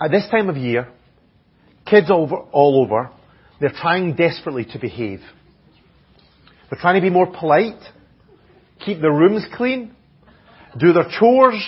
At 0.00 0.10
this 0.10 0.26
time 0.30 0.48
of 0.48 0.56
year, 0.56 0.88
kids 1.84 2.10
over, 2.10 2.36
all 2.36 2.82
over, 2.82 3.10
they're 3.60 3.72
trying 3.74 4.14
desperately 4.14 4.64
to 4.72 4.78
behave. 4.78 5.20
They're 6.70 6.80
trying 6.80 6.94
to 6.94 7.02
be 7.02 7.10
more 7.10 7.26
polite, 7.26 7.80
keep 8.84 9.00
their 9.00 9.12
rooms 9.12 9.44
clean, 9.54 9.94
do 10.78 10.92
their 10.92 11.08
chores, 11.18 11.62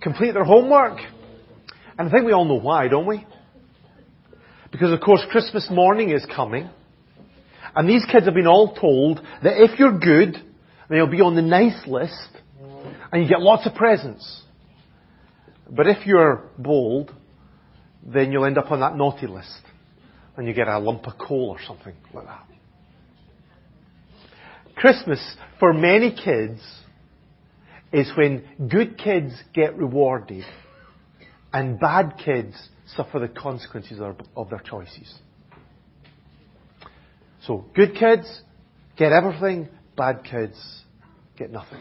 complete 0.00 0.34
their 0.34 0.44
homework. 0.44 0.98
And 1.98 2.08
I 2.08 2.10
think 2.12 2.26
we 2.26 2.32
all 2.32 2.44
know 2.44 2.60
why, 2.60 2.86
don't 2.88 3.06
we? 3.06 3.26
Because 4.70 4.92
of 4.92 5.00
course 5.00 5.24
Christmas 5.30 5.68
morning 5.70 6.10
is 6.10 6.24
coming. 6.34 6.70
And 7.74 7.88
these 7.88 8.04
kids 8.10 8.26
have 8.26 8.34
been 8.34 8.46
all 8.46 8.74
told 8.74 9.20
that 9.42 9.60
if 9.62 9.80
you're 9.80 9.98
good, 9.98 10.34
then 10.88 10.98
you'll 10.98 11.08
be 11.08 11.22
on 11.22 11.34
the 11.34 11.42
nice 11.42 11.86
list 11.88 12.28
and 13.10 13.22
you 13.22 13.28
get 13.28 13.40
lots 13.40 13.66
of 13.66 13.74
presents. 13.74 14.42
But 15.68 15.88
if 15.88 16.06
you're 16.06 16.44
bold, 16.58 17.12
then 18.06 18.32
you'll 18.32 18.44
end 18.44 18.58
up 18.58 18.70
on 18.70 18.80
that 18.80 18.96
naughty 18.96 19.26
list 19.26 19.60
and 20.36 20.46
you 20.46 20.52
get 20.54 20.68
a 20.68 20.78
lump 20.78 21.06
of 21.06 21.14
coal 21.18 21.50
or 21.50 21.58
something 21.66 21.94
like 22.12 22.26
that. 22.26 22.46
Christmas, 24.76 25.36
for 25.60 25.72
many 25.72 26.10
kids, 26.10 26.60
is 27.92 28.10
when 28.16 28.44
good 28.68 28.98
kids 28.98 29.32
get 29.54 29.76
rewarded 29.76 30.44
and 31.52 31.78
bad 31.78 32.14
kids 32.22 32.56
suffer 32.96 33.20
the 33.20 33.28
consequences 33.28 34.00
of 34.36 34.50
their 34.50 34.58
choices. 34.58 35.14
So, 37.46 37.66
good 37.74 37.94
kids 37.94 38.42
get 38.96 39.12
everything, 39.12 39.68
bad 39.96 40.24
kids 40.24 40.58
get 41.36 41.50
nothing. 41.52 41.80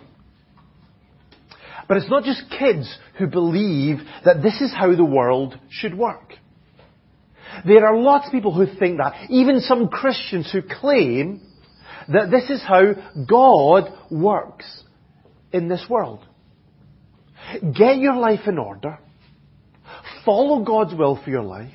But 1.87 1.97
it's 1.97 2.09
not 2.09 2.23
just 2.23 2.43
kids 2.57 2.97
who 3.17 3.27
believe 3.27 3.97
that 4.25 4.41
this 4.41 4.61
is 4.61 4.73
how 4.73 4.95
the 4.95 5.05
world 5.05 5.59
should 5.69 5.97
work. 5.97 6.33
There 7.65 7.85
are 7.85 7.97
lots 7.97 8.27
of 8.27 8.31
people 8.31 8.53
who 8.53 8.65
think 8.79 8.97
that, 8.97 9.29
even 9.29 9.59
some 9.59 9.89
Christians 9.89 10.49
who 10.51 10.61
claim 10.61 11.41
that 12.09 12.31
this 12.31 12.49
is 12.49 12.61
how 12.61 12.93
God 13.29 13.91
works 14.09 14.65
in 15.51 15.67
this 15.67 15.85
world. 15.89 16.25
Get 17.61 17.97
your 17.97 18.15
life 18.15 18.47
in 18.47 18.57
order. 18.57 18.99
Follow 20.25 20.63
God's 20.63 20.95
will 20.95 21.21
for 21.23 21.29
your 21.29 21.43
life. 21.43 21.73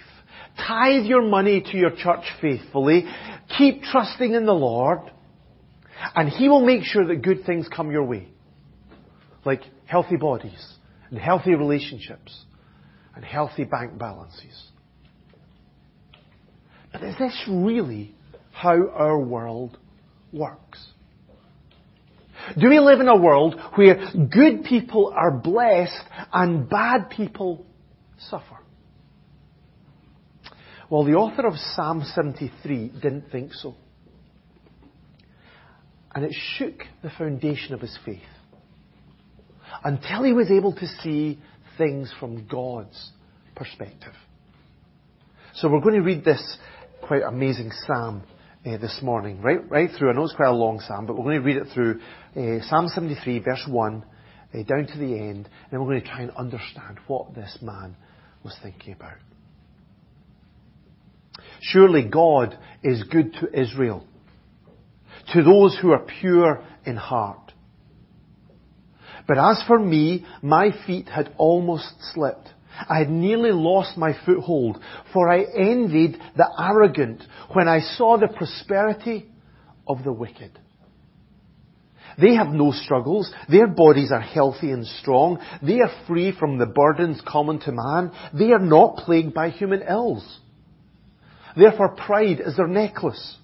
Tithe 0.57 1.05
your 1.05 1.23
money 1.23 1.61
to 1.61 1.77
your 1.77 1.91
church 1.91 2.25
faithfully. 2.41 3.05
Keep 3.57 3.83
trusting 3.83 4.35
in 4.35 4.47
the 4.47 4.53
Lord. 4.53 4.99
And 6.15 6.29
He 6.29 6.49
will 6.49 6.65
make 6.65 6.83
sure 6.83 7.07
that 7.07 7.23
good 7.23 7.45
things 7.45 7.69
come 7.75 7.91
your 7.91 8.05
way. 8.05 8.29
Like 9.45 9.63
healthy 9.89 10.17
bodies 10.17 10.75
and 11.11 11.19
healthy 11.19 11.55
relationships 11.55 12.45
and 13.17 13.25
healthy 13.25 13.65
bank 13.65 13.99
balances. 13.99 14.69
But 16.93 17.03
is 17.03 17.17
this 17.19 17.35
really 17.49 18.15
how 18.53 18.89
our 18.91 19.19
world 19.19 19.79
works? 20.31 20.87
Do 22.59 22.69
we 22.69 22.79
live 22.79 23.01
in 23.01 23.09
a 23.09 23.17
world 23.17 23.59
where 23.77 23.97
good 24.15 24.65
people 24.65 25.13
are 25.17 25.33
blessed 25.33 26.05
and 26.33 26.69
bad 26.69 27.09
people 27.11 27.65
suffer? 28.29 28.59
Well, 30.91 31.05
the 31.05 31.15
author 31.15 31.47
of 31.47 31.55
Psalm 31.57 32.05
73 32.15 32.89
didn't 33.01 33.31
think 33.33 33.55
so. 33.55 33.75
And 36.15 36.25
it 36.25 36.35
shook 36.57 36.85
the 37.03 37.11
foundation 37.11 37.75
of 37.75 37.81
his 37.81 37.99
faith 38.05 38.21
until 39.85 40.23
he 40.23 40.33
was 40.33 40.51
able 40.51 40.73
to 40.75 40.87
see 41.03 41.39
things 41.77 42.13
from 42.19 42.47
God's 42.47 43.13
perspective. 43.55 44.15
So 45.55 45.69
we're 45.69 45.81
going 45.81 45.95
to 45.95 46.03
read 46.03 46.25
this 46.25 46.59
quite 47.03 47.23
amazing 47.23 47.71
psalm 47.87 48.23
uh, 48.67 48.77
this 48.79 48.99
morning, 49.03 49.41
right, 49.41 49.69
right 49.71 49.91
through. 49.97 50.11
I 50.11 50.13
know 50.13 50.25
it's 50.25 50.35
quite 50.35 50.49
a 50.49 50.53
long 50.53 50.81
psalm, 50.81 51.07
but 51.07 51.17
we're 51.17 51.25
going 51.25 51.41
to 51.41 51.47
read 51.47 51.57
it 51.57 51.69
through 51.75 52.01
uh, 52.37 52.63
Psalm 52.69 52.89
73, 52.89 53.41
verse 53.41 53.65
1, 53.69 54.05
uh, 54.55 54.63
down 54.65 54.87
to 54.87 54.99
the 54.99 55.19
end, 55.19 55.49
and 55.71 55.81
we're 55.81 55.89
going 55.89 56.03
to 56.03 56.07
try 56.07 56.23
and 56.23 56.31
understand 56.33 56.99
what 57.07 57.35
this 57.35 57.59
man 57.63 57.97
was 58.45 58.57
thinking 58.63 58.95
about. 58.95 59.17
Surely 61.61 62.05
God 62.05 62.59
is 62.83 63.03
good 63.05 63.33
to 63.35 63.61
Israel, 63.61 64.05
to 65.33 65.43
those 65.43 65.77
who 65.81 65.91
are 65.93 66.05
pure 66.21 66.63
in 66.85 66.97
heart. 66.97 67.48
But 69.29 69.39
as 69.39 69.63
for 69.67 69.79
me, 69.79 70.27
my 70.43 70.71
feet 70.87 71.09
had 71.09 71.35
almost 71.37 71.93
slipped. 72.15 72.49
I 72.89 72.99
had 72.99 73.11
nearly 73.11 73.53
lost 73.53 73.99
my 73.99 74.17
foothold, 74.25 74.79
for 75.13 75.29
I 75.29 75.43
envied 75.43 76.19
the 76.37 76.49
arrogant 76.59 77.23
when 77.53 77.69
I 77.69 77.81
saw 77.81 78.17
the 78.17 78.29
prosperity 78.29 79.27
of 79.87 80.03
the 80.03 80.13
wicked. 80.13 80.59
They 82.21 82.35
have 82.35 82.49
no 82.49 82.73
struggles. 82.73 83.31
Their 83.49 83.69
bodies 83.69 84.11
are 84.13 84.21
healthy 84.21 84.71
and 84.71 84.87
strong. 84.87 85.39
They 85.63 85.81
are 85.81 86.05
free 86.07 86.33
from 86.37 86.59
the 86.59 86.67
burdens 86.67 87.21
common 87.27 87.61
to 87.61 87.73
man. 87.73 88.13
They 88.33 88.53
are 88.53 88.59
not 88.59 88.97
plagued 88.97 89.35
by 89.35 89.51
human 89.51 89.83
ills. 89.83 90.41
Therefore 91.57 91.95
pride 91.95 92.41
is 92.45 92.57
their 92.57 92.67
necklace. 92.67 93.37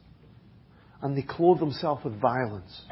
And 1.02 1.16
they 1.16 1.22
clothe 1.22 1.60
themselves 1.60 2.04
with 2.04 2.20
violence. 2.20 2.82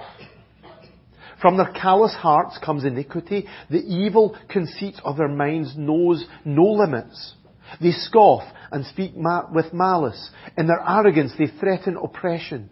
From 1.43 1.57
their 1.57 1.73
callous 1.73 2.15
hearts 2.15 2.57
comes 2.65 2.85
iniquity. 2.85 3.49
The 3.69 3.81
evil 3.81 4.39
conceit 4.49 4.95
of 5.05 5.17
their 5.17 5.29
minds 5.29 5.75
knows 5.77 6.25
no 6.45 6.63
limits. 6.63 7.35
They 7.81 7.91
scoff 7.91 8.45
and 8.71 8.87
speak 8.87 9.17
ma- 9.17 9.51
with 9.53 9.75
malice. 9.75 10.31
In 10.57 10.69
their 10.69 10.81
arrogance 10.89 11.33
they 11.37 11.49
threaten 11.49 11.97
oppression. 11.97 12.71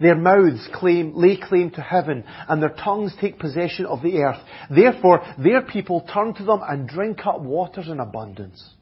Their 0.00 0.14
mouths 0.14 0.68
claim, 0.72 1.14
lay 1.16 1.36
claim 1.36 1.70
to 1.72 1.80
heaven, 1.80 2.24
and 2.48 2.62
their 2.62 2.74
tongues 2.74 3.14
take 3.20 3.38
possession 3.38 3.86
of 3.86 4.02
the 4.02 4.18
earth. 4.18 4.40
Therefore, 4.70 5.20
their 5.38 5.62
people 5.62 6.08
turn 6.12 6.34
to 6.34 6.44
them 6.44 6.60
and 6.68 6.88
drink 6.88 7.26
up 7.26 7.40
waters 7.40 7.88
in 7.88 7.98
abundance. 8.00 8.74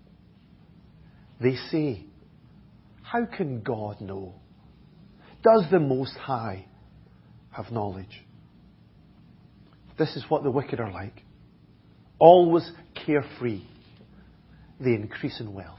They 1.40 1.56
say, 1.70 2.04
How 3.02 3.24
can 3.24 3.62
God 3.62 4.00
know? 4.02 4.34
Does 5.42 5.64
the 5.70 5.80
Most 5.80 6.16
High 6.16 6.66
have 7.50 7.70
knowledge? 7.70 8.24
This 10.00 10.16
is 10.16 10.24
what 10.30 10.42
the 10.42 10.50
wicked 10.50 10.80
are 10.80 10.90
like. 10.90 11.22
Always 12.18 12.72
carefree. 13.04 13.60
They 14.80 14.94
increase 14.94 15.38
in 15.40 15.52
wealth. 15.52 15.76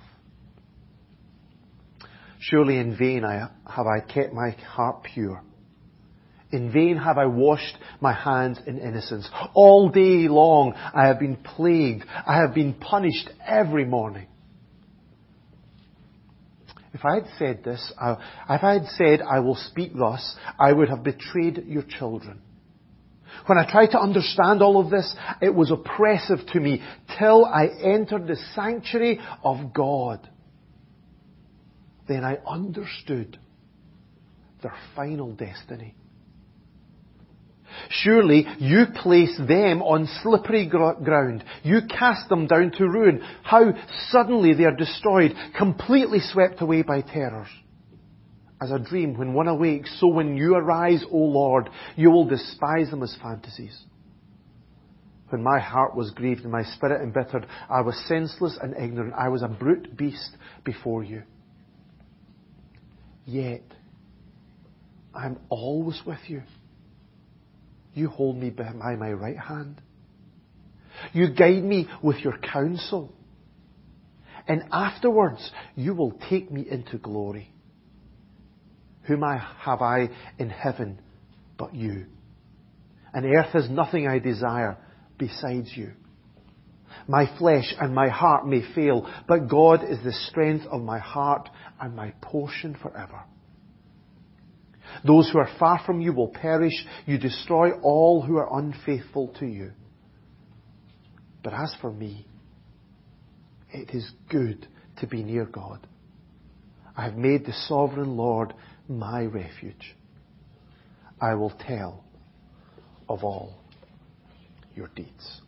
Surely 2.40 2.78
in 2.78 2.96
vain 2.96 3.26
I, 3.26 3.50
have 3.68 3.88
I 3.88 4.00
kept 4.00 4.32
my 4.32 4.52
heart 4.52 5.08
pure. 5.12 5.42
In 6.52 6.72
vain 6.72 6.98
have 6.98 7.18
I 7.18 7.26
washed 7.26 7.76
my 8.00 8.14
hands 8.14 8.60
in 8.68 8.78
innocence. 8.78 9.28
All 9.56 9.90
day 9.90 10.28
long 10.28 10.74
I 10.76 11.08
have 11.08 11.18
been 11.18 11.38
plagued. 11.38 12.06
I 12.08 12.38
have 12.42 12.54
been 12.54 12.76
punished 12.76 13.28
every 13.44 13.86
morning. 13.86 14.28
If 16.94 17.04
I 17.04 17.16
had 17.16 17.26
said 17.40 17.64
this, 17.64 17.92
if 18.00 18.20
I 18.64 18.74
had 18.74 18.86
said 18.86 19.22
I 19.24 19.40
will 19.40 19.56
speak 19.56 19.94
thus, 19.98 20.36
I 20.60 20.72
would 20.72 20.90
have 20.90 21.04
betrayed 21.04 21.64
your 21.66 21.84
children. 21.84 22.42
When 23.46 23.58
I 23.58 23.70
tried 23.70 23.92
to 23.92 24.00
understand 24.00 24.62
all 24.62 24.80
of 24.80 24.90
this, 24.90 25.16
it 25.42 25.54
was 25.54 25.72
oppressive 25.72 26.40
to 26.54 26.60
me 26.60 26.82
till 27.18 27.46
I 27.46 27.68
entered 27.84 28.28
the 28.28 28.38
sanctuary 28.56 29.20
of 29.44 29.74
God. 29.74 30.28
Then 32.08 32.24
I 32.24 32.38
understood 32.48 33.38
their 34.62 34.74
final 34.96 35.32
destiny. 35.34 35.96
Surely 37.90 38.46
you 38.60 38.86
place 38.94 39.36
them 39.38 39.82
on 39.82 40.08
slippery 40.22 40.68
ground. 40.68 41.44
You 41.64 41.82
cast 41.90 42.30
them 42.30 42.48
down 42.48 42.72
to 42.78 42.84
ruin. 42.88 43.24
How 43.44 43.74
suddenly 44.10 44.54
they 44.54 44.66
are 44.66 44.76
destroyed, 44.76 45.34
completely 45.58 46.20
swept 46.20 46.62
away 46.62 46.82
by 46.84 47.02
terrors 47.02 47.48
as 48.62 48.70
a 48.70 48.78
dream 48.78 49.18
when 49.18 49.34
one 49.34 49.48
awakes, 49.48 49.92
so 50.00 50.08
when 50.08 50.38
you 50.38 50.56
arise, 50.56 51.04
O 51.12 51.18
Lord, 51.18 51.70
you 51.96 52.12
will 52.12 52.26
despise 52.26 52.92
them 52.92 53.02
as 53.02 53.18
fantasies. 53.22 53.76
When 55.30 55.42
my 55.42 55.60
heart 55.60 55.96
was 55.96 56.12
grieved 56.12 56.42
and 56.42 56.52
my 56.52 56.64
spirit 56.64 57.02
embittered, 57.02 57.48
I 57.70 57.82
was 57.82 57.96
senseless 58.08 58.58
and 58.62 58.76
ignorant. 58.78 59.16
I 59.18 59.30
was 59.30 59.42
a 59.42 59.48
brute 59.48 59.98
beast 59.98 60.38
before 60.64 61.04
you. 61.04 61.24
Yet, 63.26 63.64
I'm 65.16 65.40
always 65.50 66.00
with 66.06 66.20
you. 66.28 66.44
You 67.94 68.10
hold 68.10 68.38
me 68.38 68.52
by 68.52 68.74
my 68.74 69.12
right 69.12 69.38
hand. 69.38 69.82
You 71.14 71.34
guide 71.34 71.64
me 71.64 71.88
with 72.04 72.18
your 72.18 72.38
counsel. 72.38 73.14
And 74.48 74.64
afterwards, 74.72 75.50
you 75.76 75.96
will 75.96 76.20
take 76.30 76.52
me 76.52 76.66
into 76.70 76.98
glory. 76.98 77.51
Whom 79.12 79.26
I 79.26 79.46
have 79.66 79.82
I 79.82 80.08
in 80.40 80.50
heaven 80.50 80.98
but 81.58 81.76
you? 81.76 82.06
And 83.14 83.26
earth 83.26 83.52
has 83.52 83.70
nothing 83.70 84.08
I 84.08 84.20
desire 84.20 84.78
besides 85.18 85.70
you. 85.76 85.92
My 87.10 87.26
flesh 87.38 87.76
and 87.78 87.94
my 87.94 88.08
heart 88.08 88.48
may 88.48 88.62
fail, 88.74 89.12
but 89.28 89.50
God 89.50 89.84
is 89.84 89.98
the 90.02 90.14
strength 90.30 90.66
of 90.72 90.82
my 90.82 90.98
heart 90.98 91.50
and 91.82 91.94
my 91.94 92.14
portion 92.22 92.78
forever. 92.82 93.20
Those 95.06 95.30
who 95.30 95.40
are 95.40 95.50
far 95.60 95.82
from 95.86 96.00
you 96.00 96.14
will 96.14 96.30
perish. 96.30 96.86
You 97.06 97.18
destroy 97.18 97.72
all 97.82 98.22
who 98.22 98.38
are 98.38 98.60
unfaithful 98.60 99.36
to 99.40 99.46
you. 99.46 99.74
But 101.44 101.54
as 101.54 101.76
for 101.82 101.92
me, 101.92 102.28
it 103.74 103.90
is 103.94 104.10
good 104.30 104.68
to 105.02 105.08
be 105.08 105.22
near 105.22 105.44
God. 105.44 105.86
I 106.96 107.04
have 107.04 107.18
made 107.18 107.46
the 107.46 107.54
sovereign 107.68 108.16
Lord 108.16 108.54
my 108.98 109.24
refuge. 109.24 109.96
I 111.20 111.36
will 111.36 111.52
tell 111.52 112.04
of 113.08 113.24
all 113.24 113.56
your 114.76 114.88
deeds. 114.96 115.42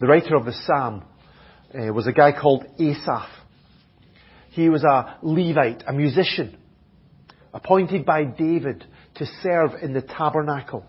The 0.00 0.06
writer 0.06 0.36
of 0.36 0.44
the 0.44 0.52
psalm 0.52 1.04
uh, 1.72 1.92
was 1.92 2.06
a 2.06 2.12
guy 2.12 2.32
called 2.32 2.64
Asaph. 2.78 3.28
He 4.50 4.68
was 4.68 4.84
a 4.84 5.18
Levite, 5.22 5.82
a 5.86 5.92
musician, 5.92 6.56
appointed 7.52 8.04
by 8.04 8.24
David 8.24 8.84
to 9.16 9.26
serve 9.42 9.70
in 9.82 9.92
the 9.92 10.02
tabernacle. 10.02 10.84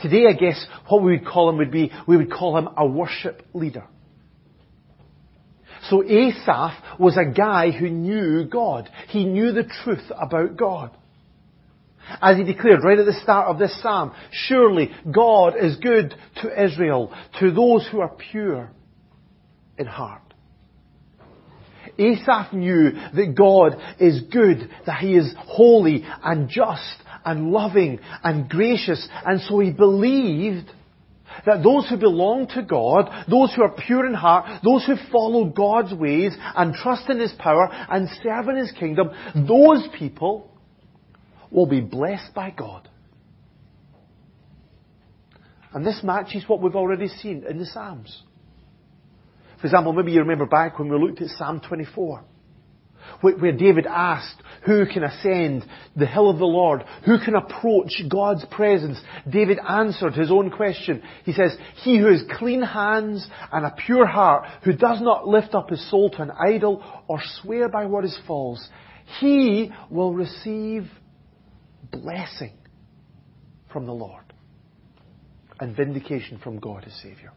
Today, 0.00 0.26
I 0.28 0.32
guess 0.32 0.64
what 0.88 1.02
we 1.02 1.12
would 1.12 1.26
call 1.26 1.50
him 1.50 1.58
would 1.58 1.70
be, 1.70 1.90
we 2.06 2.16
would 2.16 2.30
call 2.30 2.56
him 2.56 2.68
a 2.76 2.86
worship 2.86 3.42
leader. 3.52 3.84
So 5.88 6.04
Asaph 6.04 6.98
was 6.98 7.16
a 7.16 7.30
guy 7.30 7.70
who 7.70 7.88
knew 7.88 8.44
God. 8.44 8.88
He 9.08 9.24
knew 9.24 9.52
the 9.52 9.70
truth 9.84 10.10
about 10.10 10.56
God. 10.56 10.90
As 12.22 12.36
he 12.36 12.44
declared 12.44 12.84
right 12.84 12.98
at 12.98 13.06
the 13.06 13.20
start 13.22 13.48
of 13.48 13.58
this 13.58 13.82
psalm, 13.82 14.14
surely 14.32 14.90
God 15.10 15.54
is 15.60 15.76
good 15.76 16.14
to 16.42 16.64
Israel, 16.64 17.12
to 17.40 17.50
those 17.50 17.86
who 17.90 18.00
are 18.00 18.14
pure 18.30 18.70
in 19.76 19.86
heart. 19.86 20.22
Asaph 21.98 22.52
knew 22.52 22.92
that 22.92 23.34
God 23.36 23.76
is 23.98 24.22
good, 24.32 24.70
that 24.86 25.00
He 25.00 25.16
is 25.16 25.34
holy 25.36 26.04
and 26.22 26.48
just 26.48 26.96
and 27.24 27.50
loving 27.50 27.98
and 28.22 28.48
gracious, 28.48 29.06
and 29.26 29.40
so 29.42 29.58
he 29.58 29.70
believed 29.70 30.70
that 31.46 31.62
those 31.62 31.88
who 31.88 31.96
belong 31.96 32.48
to 32.48 32.62
God, 32.62 33.10
those 33.28 33.52
who 33.54 33.62
are 33.62 33.74
pure 33.86 34.06
in 34.06 34.14
heart, 34.14 34.62
those 34.64 34.84
who 34.84 34.94
follow 35.12 35.46
God's 35.46 35.94
ways 35.94 36.36
and 36.56 36.74
trust 36.74 37.08
in 37.08 37.18
His 37.18 37.32
power 37.38 37.68
and 37.70 38.08
serve 38.22 38.48
in 38.48 38.56
His 38.56 38.72
kingdom, 38.72 39.10
those 39.34 39.86
people 39.98 40.50
will 41.50 41.66
be 41.66 41.80
blessed 41.80 42.34
by 42.34 42.50
God. 42.50 42.88
And 45.72 45.84
this 45.84 46.00
matches 46.02 46.44
what 46.46 46.62
we've 46.62 46.76
already 46.76 47.08
seen 47.08 47.44
in 47.48 47.58
the 47.58 47.66
Psalms. 47.66 48.22
For 49.60 49.66
example, 49.66 49.92
maybe 49.92 50.12
you 50.12 50.20
remember 50.20 50.46
back 50.46 50.78
when 50.78 50.88
we 50.88 50.98
looked 50.98 51.20
at 51.20 51.28
Psalm 51.30 51.60
24 51.60 52.24
where 53.20 53.52
David 53.52 53.86
asked, 53.86 54.42
who 54.64 54.86
can 54.86 55.04
ascend 55.04 55.64
the 55.96 56.06
hill 56.06 56.28
of 56.28 56.38
the 56.38 56.44
Lord? 56.44 56.84
Who 57.04 57.18
can 57.18 57.34
approach 57.34 58.02
God's 58.08 58.44
presence? 58.50 58.98
David 59.30 59.58
answered 59.66 60.14
his 60.14 60.30
own 60.30 60.50
question. 60.50 61.02
He 61.24 61.32
says, 61.32 61.56
he 61.82 61.98
who 61.98 62.06
has 62.06 62.22
clean 62.38 62.62
hands 62.62 63.26
and 63.52 63.64
a 63.64 63.74
pure 63.86 64.06
heart, 64.06 64.48
who 64.64 64.72
does 64.72 65.00
not 65.00 65.26
lift 65.26 65.54
up 65.54 65.70
his 65.70 65.90
soul 65.90 66.10
to 66.10 66.22
an 66.22 66.30
idol 66.30 66.84
or 67.06 67.20
swear 67.40 67.68
by 67.68 67.86
what 67.86 68.04
is 68.04 68.18
false, 68.26 68.68
he 69.20 69.70
will 69.90 70.12
receive 70.12 70.86
blessing 71.90 72.52
from 73.72 73.86
the 73.86 73.92
Lord 73.92 74.24
and 75.60 75.76
vindication 75.76 76.38
from 76.38 76.58
God 76.58 76.84
his 76.84 76.94
Savior. 77.02 77.32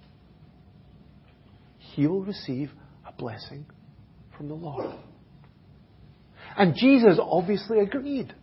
He 1.78 2.08
will 2.08 2.24
receive 2.24 2.72
a 3.06 3.12
blessing 3.12 3.66
from 4.38 4.48
the 4.48 4.54
Lord. 4.54 4.96
And 6.58 6.76
Jesus 6.76 7.18
obviously 7.20 7.80
agreed. 7.80 8.34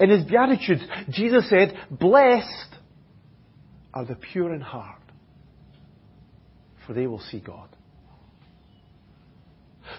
In 0.00 0.10
his 0.10 0.24
Beatitudes, 0.24 0.82
Jesus 1.10 1.48
said, 1.48 1.76
Blessed 1.90 2.74
are 3.94 4.04
the 4.04 4.16
pure 4.16 4.52
in 4.54 4.60
heart, 4.60 5.00
for 6.86 6.92
they 6.92 7.06
will 7.06 7.20
see 7.20 7.40
God. 7.40 7.68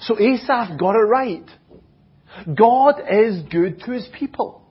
So 0.01 0.19
Asaph 0.19 0.77
got 0.77 0.95
it 0.95 1.07
right. 1.07 1.49
God 2.53 2.95
is 3.09 3.41
good 3.49 3.79
to 3.85 3.91
his 3.91 4.07
people. 4.17 4.61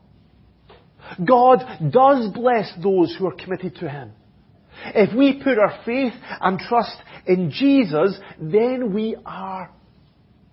God 1.25 1.65
does 1.91 2.31
bless 2.33 2.71
those 2.83 3.17
who 3.19 3.27
are 3.27 3.35
committed 3.35 3.77
to 3.77 3.89
him. 3.89 4.13
If 4.95 5.17
we 5.17 5.43
put 5.43 5.59
our 5.59 5.81
faith 5.85 6.13
and 6.41 6.59
trust 6.59 6.97
in 7.27 7.51
Jesus, 7.51 8.19
then 8.39 8.93
we 8.93 9.17
are 9.25 9.71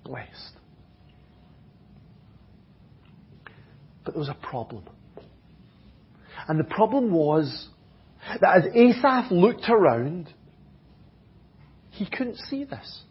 blessed. 0.04 0.54
But 4.04 4.14
there 4.14 4.20
was 4.20 4.30
a 4.30 4.48
problem. 4.48 4.84
And 6.48 6.60
the 6.60 6.66
problem 6.66 7.12
was 7.12 7.70
that 8.42 8.58
as 8.58 8.64
Asaph 8.76 9.32
looked 9.32 9.70
around, 9.70 10.34
he 11.92 12.10
couldn't 12.10 12.38
see 12.50 12.64
this. 12.64 13.02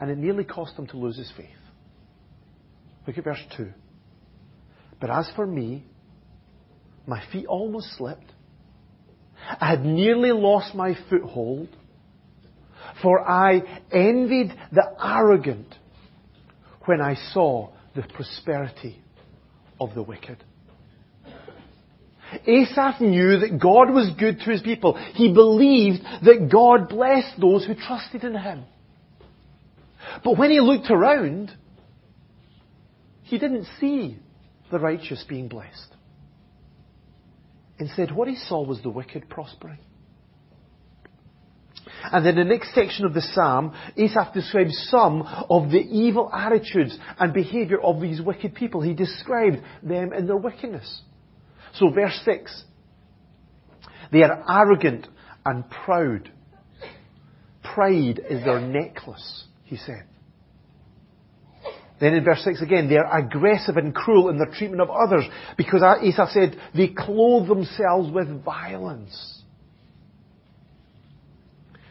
And 0.00 0.10
it 0.10 0.18
nearly 0.18 0.44
cost 0.44 0.76
him 0.76 0.86
to 0.88 0.96
lose 0.96 1.16
his 1.16 1.30
faith. 1.36 1.48
Look 3.06 3.18
at 3.18 3.24
verse 3.24 3.42
2. 3.56 3.68
But 5.00 5.10
as 5.10 5.30
for 5.34 5.46
me, 5.46 5.84
my 7.06 7.22
feet 7.32 7.46
almost 7.46 7.96
slipped. 7.96 8.32
I 9.60 9.70
had 9.70 9.84
nearly 9.84 10.32
lost 10.32 10.74
my 10.74 10.94
foothold, 11.08 11.68
for 13.02 13.26
I 13.26 13.82
envied 13.92 14.52
the 14.72 14.84
arrogant 15.02 15.74
when 16.84 17.00
I 17.00 17.14
saw 17.32 17.70
the 17.98 18.14
prosperity 18.14 19.02
of 19.80 19.92
the 19.94 20.02
wicked. 20.02 20.36
Asaph 22.46 23.00
knew 23.00 23.40
that 23.40 23.58
God 23.60 23.90
was 23.90 24.12
good 24.16 24.38
to 24.40 24.50
his 24.50 24.62
people. 24.62 24.94
He 25.14 25.32
believed 25.32 26.02
that 26.22 26.48
God 26.52 26.88
blessed 26.88 27.40
those 27.40 27.66
who 27.66 27.74
trusted 27.74 28.22
in 28.22 28.36
him. 28.36 28.64
But 30.22 30.38
when 30.38 30.50
he 30.50 30.60
looked 30.60 30.90
around, 30.90 31.50
he 33.24 33.36
didn't 33.38 33.66
see 33.80 34.18
the 34.70 34.78
righteous 34.78 35.24
being 35.28 35.48
blessed. 35.48 35.94
Instead, 37.80 38.14
what 38.14 38.28
he 38.28 38.36
saw 38.36 38.64
was 38.64 38.80
the 38.82 38.90
wicked 38.90 39.28
prospering. 39.28 39.78
And 42.04 42.24
then 42.24 42.36
the 42.36 42.44
next 42.44 42.74
section 42.74 43.04
of 43.04 43.14
the 43.14 43.20
psalm, 43.20 43.74
Asaph 43.96 44.32
describes 44.32 44.88
some 44.90 45.22
of 45.50 45.70
the 45.70 45.78
evil 45.78 46.30
attitudes 46.32 46.96
and 47.18 47.32
behavior 47.32 47.80
of 47.80 48.00
these 48.00 48.20
wicked 48.20 48.54
people. 48.54 48.80
He 48.80 48.94
described 48.94 49.58
them 49.82 50.12
in 50.12 50.26
their 50.26 50.36
wickedness. 50.36 51.02
So 51.74 51.90
verse 51.90 52.18
6. 52.24 52.64
They 54.12 54.22
are 54.22 54.42
arrogant 54.48 55.06
and 55.44 55.68
proud. 55.68 56.30
Pride 57.62 58.20
is 58.30 58.44
their 58.44 58.60
necklace, 58.60 59.44
he 59.64 59.76
said. 59.76 60.04
Then 62.00 62.14
in 62.14 62.24
verse 62.24 62.42
6 62.44 62.62
again, 62.62 62.88
they 62.88 62.96
are 62.96 63.18
aggressive 63.18 63.76
and 63.76 63.94
cruel 63.94 64.28
in 64.28 64.38
their 64.38 64.50
treatment 64.52 64.80
of 64.80 64.90
others 64.90 65.24
because 65.56 65.82
Asaph 65.82 66.30
said 66.32 66.56
they 66.74 66.88
clothe 66.88 67.48
themselves 67.48 68.12
with 68.12 68.44
violence. 68.44 69.37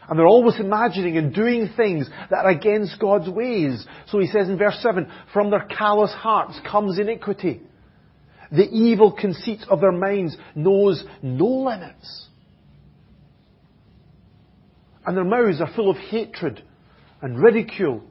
And 0.08 0.18
they're 0.18 0.26
always 0.26 0.58
imagining 0.58 1.18
and 1.18 1.34
doing 1.34 1.68
things 1.76 2.08
that 2.30 2.44
are 2.44 2.50
against 2.50 2.98
God's 2.98 3.28
ways. 3.28 3.86
So 4.08 4.18
he 4.18 4.26
says 4.26 4.48
in 4.48 4.56
verse 4.56 4.78
7, 4.82 5.10
from 5.32 5.50
their 5.50 5.66
callous 5.66 6.12
hearts 6.12 6.58
comes 6.70 6.98
iniquity. 6.98 7.60
The 8.50 8.68
evil 8.68 9.12
conceit 9.12 9.60
of 9.68 9.80
their 9.80 9.92
minds 9.92 10.36
knows 10.54 11.04
no 11.22 11.46
limits. 11.46 12.26
And 15.04 15.16
their 15.16 15.24
mouths 15.24 15.60
are 15.60 15.72
full 15.74 15.90
of 15.90 15.96
hatred 15.96 16.62
and 17.20 17.38
ridicule 17.38 18.02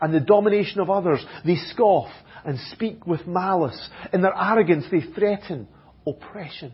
and 0.00 0.14
the 0.14 0.20
domination 0.20 0.80
of 0.80 0.88
others. 0.88 1.24
They 1.44 1.56
scoff 1.56 2.10
and 2.44 2.58
speak 2.72 3.06
with 3.06 3.26
malice. 3.26 3.90
In 4.12 4.22
their 4.22 4.34
arrogance, 4.34 4.84
they 4.90 5.00
threaten 5.00 5.68
oppression. 6.06 6.72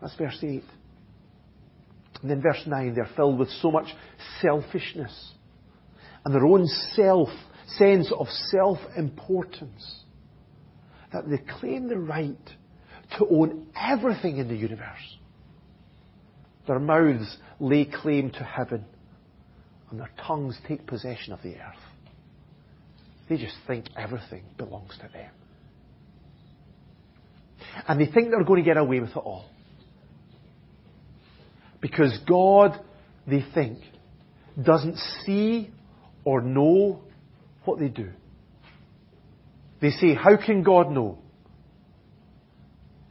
That's 0.00 0.14
verse 0.16 0.38
8. 0.42 0.62
And 2.22 2.30
then 2.30 2.42
verse 2.42 2.62
9, 2.66 2.94
they're 2.94 3.08
filled 3.16 3.38
with 3.38 3.48
so 3.62 3.70
much 3.70 3.86
selfishness 4.40 5.32
and 6.24 6.34
their 6.34 6.46
own 6.46 6.66
self, 6.94 7.28
sense 7.76 8.12
of 8.16 8.26
self-importance 8.50 10.02
that 11.12 11.28
they 11.28 11.38
claim 11.60 11.88
the 11.88 11.98
right 11.98 12.36
to 13.16 13.26
own 13.30 13.68
everything 13.80 14.38
in 14.38 14.48
the 14.48 14.56
universe. 14.56 15.16
Their 16.66 16.80
mouths 16.80 17.38
lay 17.60 17.86
claim 17.86 18.30
to 18.30 18.44
heaven 18.44 18.84
and 19.90 20.00
their 20.00 20.10
tongues 20.26 20.58
take 20.66 20.86
possession 20.86 21.32
of 21.32 21.40
the 21.42 21.54
earth. 21.54 21.82
They 23.28 23.36
just 23.36 23.56
think 23.66 23.86
everything 23.96 24.44
belongs 24.56 24.96
to 25.00 25.08
them. 25.12 25.30
And 27.86 28.00
they 28.00 28.06
think 28.06 28.30
they're 28.30 28.44
going 28.44 28.62
to 28.62 28.68
get 28.68 28.76
away 28.76 29.00
with 29.00 29.10
it 29.10 29.16
all. 29.16 29.46
Because 31.80 32.18
God, 32.28 32.78
they 33.26 33.44
think, 33.54 33.78
doesn't 34.62 34.96
see 35.24 35.70
or 36.24 36.40
know 36.40 37.00
what 37.64 37.78
they 37.78 37.88
do. 37.88 38.10
They 39.80 39.90
say, 39.90 40.14
How 40.14 40.36
can 40.36 40.62
God 40.62 40.90
know? 40.90 41.18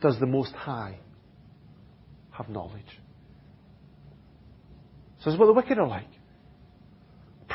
Does 0.01 0.19
the 0.19 0.25
Most 0.25 0.51
High 0.51 0.97
have 2.31 2.49
knowledge? 2.49 2.99
So 5.19 5.25
this 5.25 5.33
is 5.33 5.39
what 5.39 5.47
the 5.47 5.53
wicked 5.53 5.79
are 5.79 5.87
like 5.87 6.07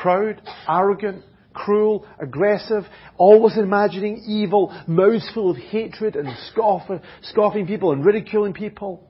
proud, 0.03 0.41
arrogant, 0.67 1.23
cruel, 1.53 2.05
aggressive, 2.19 2.83
always 3.17 3.57
imagining 3.57 4.17
evil, 4.27 4.77
mouths 4.85 5.29
full 5.33 5.51
of 5.51 5.57
hatred 5.57 6.15
and 6.15 6.27
scoff, 6.51 6.89
scoffing 7.21 7.65
people 7.65 7.93
and 7.93 8.03
ridiculing 8.03 8.53
people. 8.53 9.07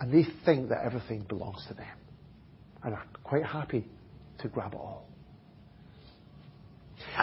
And 0.00 0.12
they 0.12 0.26
think 0.44 0.70
that 0.70 0.82
everything 0.84 1.26
belongs 1.28 1.64
to 1.68 1.74
them 1.74 1.86
and 2.82 2.94
are 2.94 3.04
quite 3.22 3.44
happy 3.44 3.86
to 4.38 4.48
grab 4.48 4.72
it 4.72 4.78
all. 4.78 5.06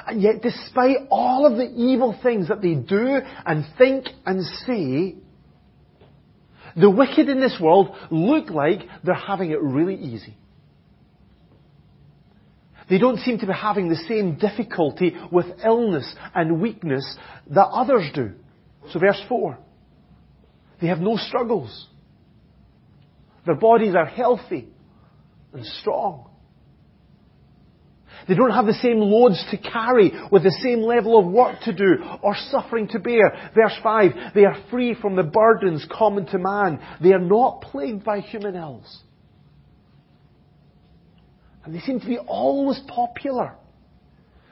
And 0.05 0.22
yet, 0.22 0.41
despite 0.41 0.98
all 1.10 1.46
of 1.46 1.57
the 1.57 1.65
evil 1.65 2.17
things 2.22 2.50
that 2.50 2.62
they 2.62 2.75
do 2.75 3.19
and 3.46 3.65
think 3.77 4.07
and 4.25 4.43
say, 4.65 5.15
the 6.75 6.89
wicked 6.89 7.29
in 7.29 7.39
this 7.39 7.57
world 7.60 7.96
look 8.12 8.50
like 8.51 8.81
they're 9.03 9.15
having 9.15 9.51
it 9.51 9.62
really 9.62 9.96
easy. 9.96 10.36
They 12.89 13.00
don't 13.00 13.17
seem 13.19 13.39
to 13.39 13.48
be 13.48 13.53
having 13.53 13.89
the 13.89 14.01
same 14.07 14.36
difficulty 14.38 15.15
with 15.31 15.46
illness 15.65 16.15
and 16.34 16.62
weakness 16.62 17.17
that 17.50 17.65
others 17.65 18.10
do. 18.13 18.34
So 18.91 19.00
verse 19.00 19.22
4. 19.27 19.57
They 20.79 20.88
have 20.88 21.00
no 21.00 21.17
struggles. 21.17 21.88
Their 23.47 23.55
bodies 23.55 23.95
are 23.95 24.05
healthy 24.05 24.67
and 25.53 25.65
strong. 25.65 26.29
They 28.27 28.35
don't 28.35 28.51
have 28.51 28.65
the 28.65 28.73
same 28.73 28.99
loads 28.99 29.41
to 29.51 29.57
carry 29.57 30.11
with 30.31 30.43
the 30.43 30.55
same 30.61 30.81
level 30.81 31.17
of 31.17 31.31
work 31.31 31.61
to 31.61 31.73
do 31.73 32.03
or 32.21 32.35
suffering 32.51 32.89
to 32.89 32.99
bear. 32.99 33.51
Verse 33.55 33.75
5, 33.81 34.11
they 34.35 34.43
are 34.43 34.57
free 34.69 34.95
from 34.99 35.15
the 35.15 35.23
burdens 35.23 35.87
common 35.89 36.25
to 36.27 36.37
man. 36.37 36.79
They 37.01 37.13
are 37.13 37.19
not 37.19 37.61
plagued 37.61 38.03
by 38.03 38.19
human 38.19 38.55
ills. 38.55 39.01
And 41.63 41.73
they 41.73 41.79
seem 41.79 42.01
to 42.01 42.07
be 42.07 42.17
always 42.17 42.81
popular. 42.87 43.55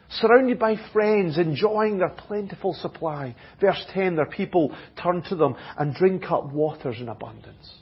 Surrounded 0.09 0.57
by 0.57 0.75
friends, 0.93 1.37
enjoying 1.37 1.97
their 1.97 2.09
plentiful 2.09 2.73
supply. 2.75 3.35
Verse 3.59 3.83
10, 3.93 4.15
their 4.15 4.25
people 4.25 4.73
turn 5.01 5.21
to 5.23 5.35
them 5.35 5.55
and 5.77 5.93
drink 5.93 6.31
up 6.31 6.53
waters 6.53 6.97
in 7.01 7.09
abundance. 7.09 7.81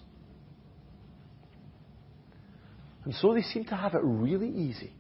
And 3.06 3.14
so 3.16 3.34
they 3.34 3.42
seem 3.42 3.66
to 3.66 3.76
have 3.76 3.96
it 3.96 4.02
really 4.04 4.50
easy. 4.50 4.94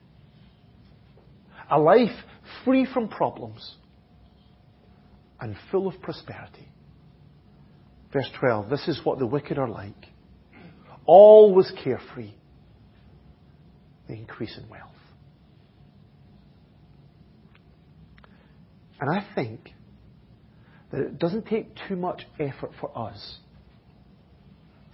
A 1.69 1.79
life 1.79 2.15
free 2.65 2.85
from 2.91 3.07
problems 3.07 3.75
and 5.39 5.55
full 5.71 5.87
of 5.87 6.01
prosperity. 6.01 6.67
Verse 8.11 8.29
12, 8.39 8.69
this 8.69 8.87
is 8.87 8.99
what 9.03 9.19
the 9.19 9.25
wicked 9.25 9.57
are 9.57 9.69
like. 9.69 10.07
Always 11.05 11.71
carefree. 11.83 12.33
They 14.07 14.15
increase 14.15 14.57
in 14.57 14.69
wealth. 14.69 14.89
And 18.99 19.09
I 19.09 19.25
think 19.35 19.71
that 20.91 21.01
it 21.01 21.19
doesn't 21.19 21.47
take 21.47 21.75
too 21.87 21.95
much 21.95 22.21
effort 22.39 22.71
for 22.79 22.95
us, 22.97 23.37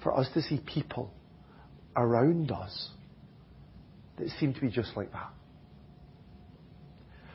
for 0.02 0.18
us 0.18 0.28
to 0.34 0.42
see 0.42 0.62
people 0.66 1.12
around 1.96 2.52
us 2.52 2.90
that 4.20 4.30
seem 4.40 4.54
to 4.54 4.62
be 4.62 4.70
just 4.70 4.96
like 4.96 5.12
that. 5.12 5.30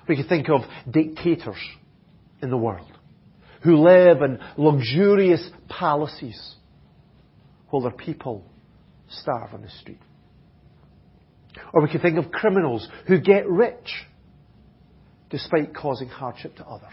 We 0.09 0.17
could 0.17 0.29
think 0.29 0.49
of 0.49 0.61
dictators 0.91 1.57
in 2.43 2.51
the 2.51 2.57
world 2.57 2.91
who 3.63 3.77
live 3.77 4.21
in 4.21 4.39
luxurious 4.59 5.49
palaces 5.69 6.55
while 7.71 7.83
their 7.83 7.91
people 7.91 8.45
starve 9.09 9.55
on 9.55 9.63
the 9.63 9.71
street. 9.81 10.01
Or 11.73 11.83
we 11.83 11.89
could 11.89 12.03
think 12.03 12.19
of 12.19 12.31
criminals 12.31 12.87
who 13.07 13.21
get 13.21 13.49
rich 13.49 14.07
despite 15.31 15.75
causing 15.75 16.09
hardship 16.09 16.57
to 16.57 16.67
others. 16.67 16.93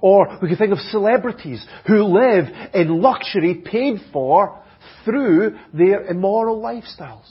Or 0.00 0.38
we 0.42 0.48
could 0.48 0.58
think 0.58 0.72
of 0.72 0.78
celebrities 0.78 1.64
who 1.86 2.02
live 2.04 2.46
in 2.74 3.00
luxury 3.00 3.62
paid 3.64 3.98
for 4.12 4.60
through 5.04 5.58
their 5.72 6.04
immoral 6.06 6.60
lifestyles. 6.60 7.30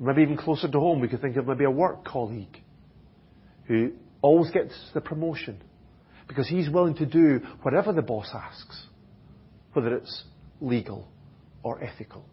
Maybe 0.00 0.22
even 0.22 0.38
closer 0.38 0.66
to 0.66 0.80
home, 0.80 1.00
we 1.00 1.08
could 1.08 1.20
think 1.20 1.36
of 1.36 1.46
maybe 1.46 1.64
a 1.64 1.70
work 1.70 2.06
colleague 2.06 2.56
who 3.66 3.92
always 4.22 4.50
gets 4.50 4.72
the 4.94 5.00
promotion 5.02 5.62
because 6.26 6.48
he's 6.48 6.70
willing 6.70 6.94
to 6.94 7.06
do 7.06 7.40
whatever 7.62 7.92
the 7.92 8.00
boss 8.00 8.30
asks, 8.32 8.86
whether 9.74 9.94
it's 9.94 10.24
legal 10.60 11.06
or 11.62 11.84
ethical. 11.84 12.24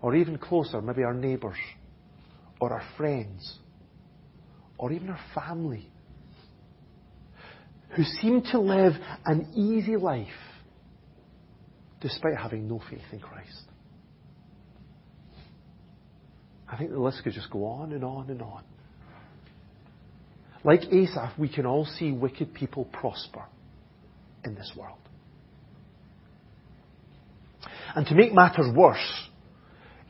Or 0.00 0.14
even 0.14 0.38
closer, 0.38 0.80
maybe 0.80 1.02
our 1.02 1.14
neighbours 1.14 1.58
or 2.58 2.72
our 2.72 2.82
friends 2.96 3.58
or 4.78 4.90
even 4.90 5.10
our 5.10 5.20
family 5.34 5.90
who 7.90 8.04
seem 8.04 8.42
to 8.52 8.58
live 8.58 8.94
an 9.26 9.52
easy 9.54 9.96
life 9.96 10.26
despite 12.00 12.36
having 12.36 12.68
no 12.68 12.80
faith 12.90 13.00
in 13.12 13.20
Christ. 13.20 13.64
I 16.68 16.76
think 16.76 16.90
the 16.90 16.98
list 16.98 17.22
could 17.22 17.32
just 17.32 17.50
go 17.50 17.64
on 17.64 17.92
and 17.92 18.04
on 18.04 18.30
and 18.30 18.42
on. 18.42 18.62
Like 20.64 20.82
Asaph, 20.92 21.32
we 21.38 21.48
can 21.48 21.64
all 21.64 21.84
see 21.84 22.10
wicked 22.10 22.52
people 22.54 22.86
prosper 22.86 23.44
in 24.44 24.54
this 24.54 24.72
world. 24.76 24.98
And 27.94 28.06
to 28.06 28.14
make 28.14 28.34
matters 28.34 28.66
worse, 28.74 29.28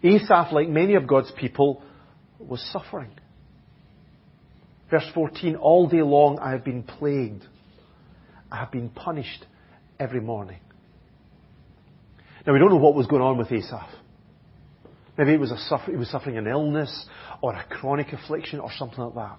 Asaph, 0.02 0.52
like 0.52 0.68
many 0.68 0.94
of 0.94 1.06
God's 1.06 1.30
people, 1.38 1.82
was 2.38 2.60
suffering. 2.72 3.10
Verse 4.90 5.06
14, 5.14 5.56
all 5.56 5.88
day 5.88 6.02
long 6.02 6.38
I 6.38 6.52
have 6.52 6.64
been 6.64 6.82
plagued. 6.82 7.42
I 8.50 8.56
have 8.56 8.70
been 8.70 8.88
punished 8.88 9.44
every 9.98 10.20
morning. 10.20 10.60
Now 12.46 12.52
we 12.52 12.58
don't 12.58 12.70
know 12.70 12.76
what 12.76 12.94
was 12.94 13.06
going 13.06 13.22
on 13.22 13.36
with 13.36 13.50
Asaph. 13.50 13.88
Maybe 15.18 15.32
it 15.32 15.40
was 15.40 15.50
a 15.50 15.58
suffer- 15.58 15.90
he 15.90 15.96
was 15.96 16.10
suffering 16.10 16.36
an 16.36 16.46
illness 16.46 17.06
or 17.40 17.54
a 17.54 17.64
chronic 17.64 18.12
affliction 18.12 18.60
or 18.60 18.70
something 18.72 18.98
like 18.98 19.14
that. 19.14 19.38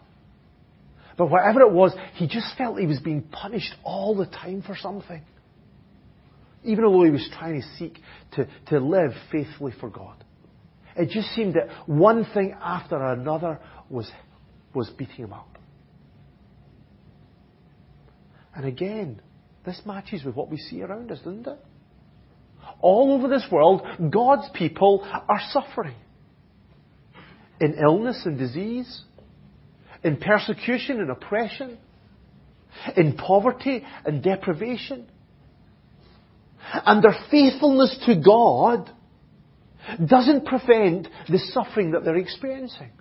But 1.17 1.29
whatever 1.29 1.61
it 1.61 1.71
was, 1.71 1.95
he 2.13 2.27
just 2.27 2.55
felt 2.57 2.79
he 2.79 2.85
was 2.85 2.99
being 2.99 3.23
punished 3.23 3.73
all 3.83 4.15
the 4.15 4.25
time 4.25 4.61
for 4.61 4.75
something. 4.75 5.21
Even 6.63 6.85
although 6.85 7.03
he 7.03 7.11
was 7.11 7.27
trying 7.37 7.61
to 7.61 7.67
seek 7.77 7.99
to, 8.33 8.47
to 8.67 8.79
live 8.79 9.11
faithfully 9.31 9.73
for 9.79 9.89
God. 9.89 10.23
It 10.95 11.09
just 11.09 11.29
seemed 11.29 11.53
that 11.53 11.69
one 11.87 12.25
thing 12.33 12.55
after 12.59 13.01
another 13.01 13.59
was, 13.89 14.11
was 14.73 14.89
beating 14.89 15.25
him 15.25 15.33
up. 15.33 15.57
And 18.55 18.65
again, 18.65 19.21
this 19.65 19.81
matches 19.85 20.23
with 20.23 20.35
what 20.35 20.49
we 20.49 20.57
see 20.57 20.81
around 20.81 21.11
us, 21.11 21.19
doesn't 21.19 21.45
it? 21.45 21.59
All 22.79 23.13
over 23.13 23.27
this 23.27 23.45
world, 23.51 23.81
God's 24.11 24.49
people 24.53 25.05
are 25.11 25.41
suffering. 25.51 25.95
In 27.59 27.73
illness 27.73 28.21
and 28.25 28.37
disease, 28.37 29.01
in 30.03 30.17
persecution 30.17 30.99
and 30.99 31.09
oppression, 31.09 31.77
in 32.95 33.17
poverty 33.17 33.83
and 34.05 34.21
deprivation. 34.23 35.07
And 36.85 37.03
their 37.03 37.15
faithfulness 37.31 37.97
to 38.05 38.21
God 38.21 38.91
doesn't 40.05 40.45
prevent 40.45 41.07
the 41.29 41.39
suffering 41.51 41.91
that 41.91 42.03
they're 42.03 42.17
experiencing. 42.17 42.91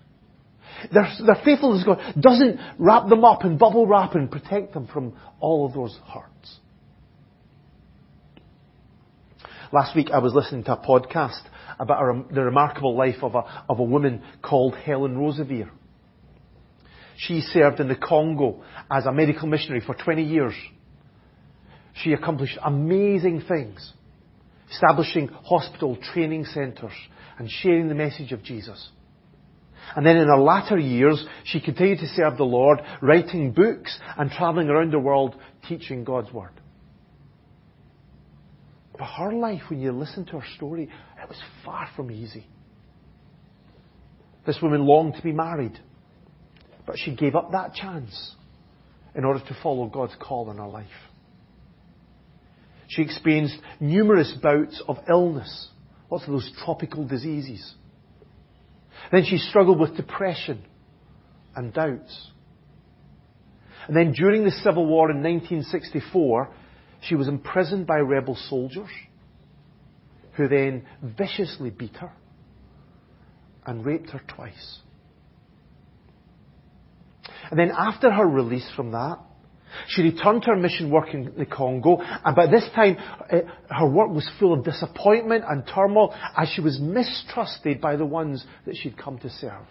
Their, 0.92 1.08
their 1.24 1.40
faithfulness 1.44 1.84
to 1.84 1.96
God 1.96 2.14
doesn't 2.20 2.60
wrap 2.78 3.08
them 3.08 3.24
up 3.24 3.44
in 3.44 3.58
bubble 3.58 3.86
wrap 3.86 4.14
and 4.14 4.30
protect 4.30 4.74
them 4.74 4.86
from 4.86 5.14
all 5.40 5.66
of 5.66 5.74
those 5.74 5.98
hurts. 6.06 6.58
Last 9.72 9.96
week 9.96 10.10
I 10.12 10.18
was 10.18 10.32
listening 10.32 10.64
to 10.64 10.74
a 10.74 10.76
podcast 10.76 11.42
about 11.78 12.02
a, 12.02 12.34
the 12.34 12.42
remarkable 12.42 12.96
life 12.96 13.16
of 13.22 13.34
a, 13.34 13.64
of 13.68 13.78
a 13.78 13.82
woman 13.82 14.22
called 14.42 14.76
Helen 14.76 15.16
Roseveare. 15.16 15.70
She 17.16 17.40
served 17.40 17.80
in 17.80 17.88
the 17.88 17.96
Congo 17.96 18.62
as 18.90 19.06
a 19.06 19.12
medical 19.12 19.48
missionary 19.48 19.80
for 19.84 19.94
20 19.94 20.22
years. 20.22 20.54
She 21.94 22.12
accomplished 22.12 22.58
amazing 22.62 23.42
things, 23.48 23.92
establishing 24.70 25.28
hospital 25.28 25.96
training 26.12 26.44
centres 26.44 26.92
and 27.38 27.50
sharing 27.50 27.88
the 27.88 27.94
message 27.94 28.32
of 28.32 28.42
Jesus. 28.42 28.90
And 29.94 30.04
then 30.04 30.16
in 30.16 30.28
her 30.28 30.38
latter 30.38 30.78
years, 30.78 31.24
she 31.44 31.60
continued 31.60 32.00
to 32.00 32.08
serve 32.08 32.36
the 32.36 32.44
Lord, 32.44 32.80
writing 33.00 33.52
books 33.52 33.98
and 34.16 34.30
travelling 34.30 34.68
around 34.68 34.92
the 34.92 34.98
world 34.98 35.36
teaching 35.68 36.04
God's 36.04 36.32
Word. 36.32 36.52
But 38.98 39.06
her 39.06 39.32
life, 39.32 39.62
when 39.68 39.80
you 39.80 39.92
listen 39.92 40.24
to 40.26 40.38
her 40.38 40.46
story, 40.56 40.84
it 40.84 41.28
was 41.28 41.40
far 41.64 41.88
from 41.94 42.10
easy. 42.10 42.46
This 44.46 44.58
woman 44.62 44.86
longed 44.86 45.14
to 45.14 45.22
be 45.22 45.32
married, 45.32 45.78
but 46.86 46.96
she 46.98 47.14
gave 47.14 47.34
up 47.34 47.52
that 47.52 47.74
chance 47.74 48.34
in 49.14 49.24
order 49.24 49.40
to 49.40 49.56
follow 49.62 49.86
God's 49.86 50.14
call 50.20 50.50
in 50.50 50.58
her 50.58 50.68
life. 50.68 50.86
She 52.88 53.02
experienced 53.02 53.58
numerous 53.80 54.32
bouts 54.40 54.80
of 54.86 54.98
illness, 55.08 55.68
lots 56.10 56.24
of 56.24 56.30
those 56.30 56.50
tropical 56.64 57.06
diseases. 57.06 57.74
Then 59.10 59.24
she 59.24 59.38
struggled 59.38 59.80
with 59.80 59.96
depression 59.96 60.62
and 61.54 61.72
doubts. 61.72 62.30
And 63.88 63.96
then 63.96 64.12
during 64.12 64.44
the 64.44 64.50
Civil 64.50 64.86
War 64.86 65.10
in 65.10 65.22
1964, 65.22 66.50
she 67.02 67.14
was 67.14 67.28
imprisoned 67.28 67.86
by 67.86 67.98
rebel 67.98 68.36
soldiers 68.48 68.90
who 70.32 70.48
then 70.48 70.84
viciously 71.02 71.70
beat 71.70 71.96
her 71.96 72.12
and 73.64 73.84
raped 73.84 74.10
her 74.10 74.20
twice. 74.28 74.80
And 77.50 77.58
then 77.58 77.72
after 77.76 78.10
her 78.10 78.26
release 78.26 78.68
from 78.74 78.92
that, 78.92 79.18
she 79.88 80.02
returned 80.02 80.42
to 80.42 80.50
her 80.50 80.56
mission 80.56 80.90
work 80.90 81.12
in 81.12 81.34
the 81.36 81.44
Congo, 81.44 81.98
and 82.00 82.36
by 82.36 82.46
this 82.46 82.66
time, 82.74 82.96
eh, 83.30 83.42
her 83.68 83.86
work 83.86 84.10
was 84.10 84.28
full 84.38 84.54
of 84.54 84.64
disappointment 84.64 85.44
and 85.46 85.64
turmoil 85.66 86.14
as 86.36 86.48
she 86.48 86.60
was 86.60 86.80
mistrusted 86.80 87.80
by 87.80 87.96
the 87.96 88.06
ones 88.06 88.44
that 88.64 88.76
she'd 88.76 88.96
come 88.96 89.18
to 89.18 89.28
serve. 89.28 89.66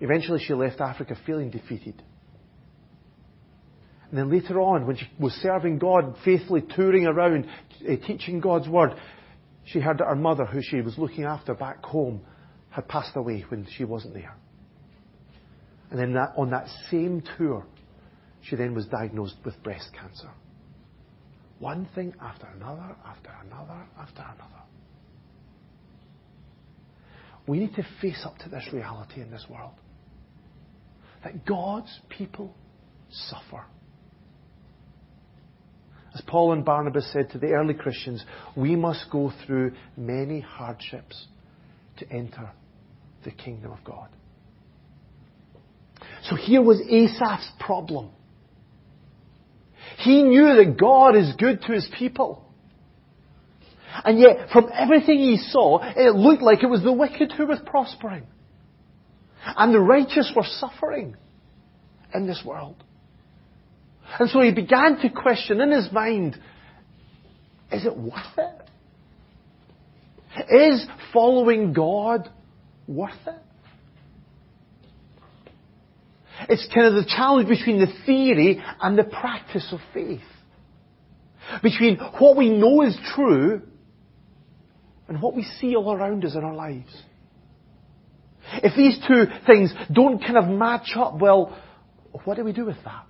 Eventually, 0.00 0.40
she 0.44 0.54
left 0.54 0.80
Africa 0.80 1.16
feeling 1.26 1.50
defeated. 1.50 2.02
And 4.12 4.18
then 4.18 4.30
later 4.30 4.60
on, 4.60 4.86
when 4.86 4.96
she 4.96 5.08
was 5.18 5.32
serving 5.32 5.78
God, 5.78 6.16
faithfully 6.22 6.62
touring 6.76 7.06
around, 7.06 7.46
uh, 7.80 7.96
teaching 8.06 8.40
God's 8.40 8.68
Word, 8.68 8.92
she 9.64 9.80
heard 9.80 9.98
that 9.98 10.04
her 10.06 10.14
mother, 10.14 10.44
who 10.44 10.60
she 10.62 10.82
was 10.82 10.98
looking 10.98 11.24
after 11.24 11.54
back 11.54 11.82
home, 11.82 12.20
had 12.68 12.86
passed 12.88 13.16
away 13.16 13.42
when 13.48 13.66
she 13.74 13.84
wasn't 13.84 14.12
there. 14.12 14.36
And 15.90 15.98
then 15.98 16.12
that, 16.12 16.34
on 16.36 16.50
that 16.50 16.66
same 16.90 17.22
tour, 17.38 17.64
she 18.42 18.54
then 18.54 18.74
was 18.74 18.84
diagnosed 18.84 19.36
with 19.46 19.62
breast 19.62 19.88
cancer. 19.98 20.28
One 21.58 21.88
thing 21.94 22.12
after 22.20 22.46
another, 22.54 22.94
after 23.06 23.30
another, 23.46 23.86
after 23.98 24.20
another. 24.20 24.62
We 27.46 27.60
need 27.60 27.74
to 27.76 27.86
face 28.02 28.26
up 28.26 28.36
to 28.40 28.50
this 28.50 28.68
reality 28.74 29.22
in 29.22 29.30
this 29.30 29.46
world. 29.48 29.72
That 31.24 31.46
God's 31.46 31.98
people 32.10 32.54
suffer. 33.10 33.64
As 36.14 36.20
Paul 36.26 36.52
and 36.52 36.64
Barnabas 36.64 37.10
said 37.12 37.30
to 37.30 37.38
the 37.38 37.52
early 37.52 37.74
Christians, 37.74 38.24
we 38.56 38.76
must 38.76 39.06
go 39.10 39.32
through 39.46 39.72
many 39.96 40.40
hardships 40.40 41.26
to 41.98 42.10
enter 42.10 42.50
the 43.24 43.30
kingdom 43.30 43.72
of 43.72 43.82
God. 43.84 44.08
So 46.24 46.36
here 46.36 46.62
was 46.62 46.80
Asaph's 46.80 47.50
problem. 47.58 48.10
He 49.98 50.22
knew 50.22 50.56
that 50.56 50.76
God 50.78 51.16
is 51.16 51.32
good 51.38 51.62
to 51.62 51.72
his 51.72 51.88
people. 51.98 52.44
And 54.04 54.18
yet, 54.18 54.50
from 54.52 54.70
everything 54.72 55.18
he 55.18 55.36
saw, 55.36 55.80
it 55.82 56.14
looked 56.14 56.42
like 56.42 56.62
it 56.62 56.66
was 56.66 56.82
the 56.82 56.92
wicked 56.92 57.32
who 57.32 57.46
was 57.46 57.58
prospering. 57.64 58.26
And 59.44 59.74
the 59.74 59.80
righteous 59.80 60.32
were 60.34 60.44
suffering 60.44 61.16
in 62.14 62.26
this 62.26 62.42
world. 62.44 62.82
And 64.18 64.28
so 64.30 64.40
he 64.40 64.52
began 64.52 64.98
to 65.00 65.10
question 65.10 65.60
in 65.60 65.70
his 65.70 65.90
mind, 65.92 66.38
is 67.70 67.86
it 67.86 67.96
worth 67.96 68.38
it? 68.38 68.58
Is 70.50 70.86
following 71.12 71.72
God 71.72 72.28
worth 72.86 73.12
it? 73.26 73.34
It's 76.48 76.66
kind 76.74 76.86
of 76.88 76.94
the 76.94 77.08
challenge 77.08 77.48
between 77.48 77.78
the 77.78 77.92
theory 78.04 78.62
and 78.80 78.98
the 78.98 79.04
practice 79.04 79.68
of 79.72 79.80
faith. 79.94 80.20
Between 81.62 81.98
what 82.18 82.36
we 82.36 82.50
know 82.50 82.82
is 82.82 82.96
true 83.14 83.62
and 85.08 85.20
what 85.20 85.34
we 85.34 85.44
see 85.60 85.76
all 85.76 85.92
around 85.92 86.24
us 86.24 86.34
in 86.34 86.42
our 86.42 86.54
lives. 86.54 86.90
If 88.54 88.76
these 88.76 88.98
two 89.06 89.24
things 89.46 89.72
don't 89.92 90.20
kind 90.20 90.36
of 90.36 90.46
match 90.48 90.92
up, 90.96 91.18
well, 91.18 91.56
what 92.24 92.36
do 92.36 92.44
we 92.44 92.52
do 92.52 92.66
with 92.66 92.76
that? 92.84 93.06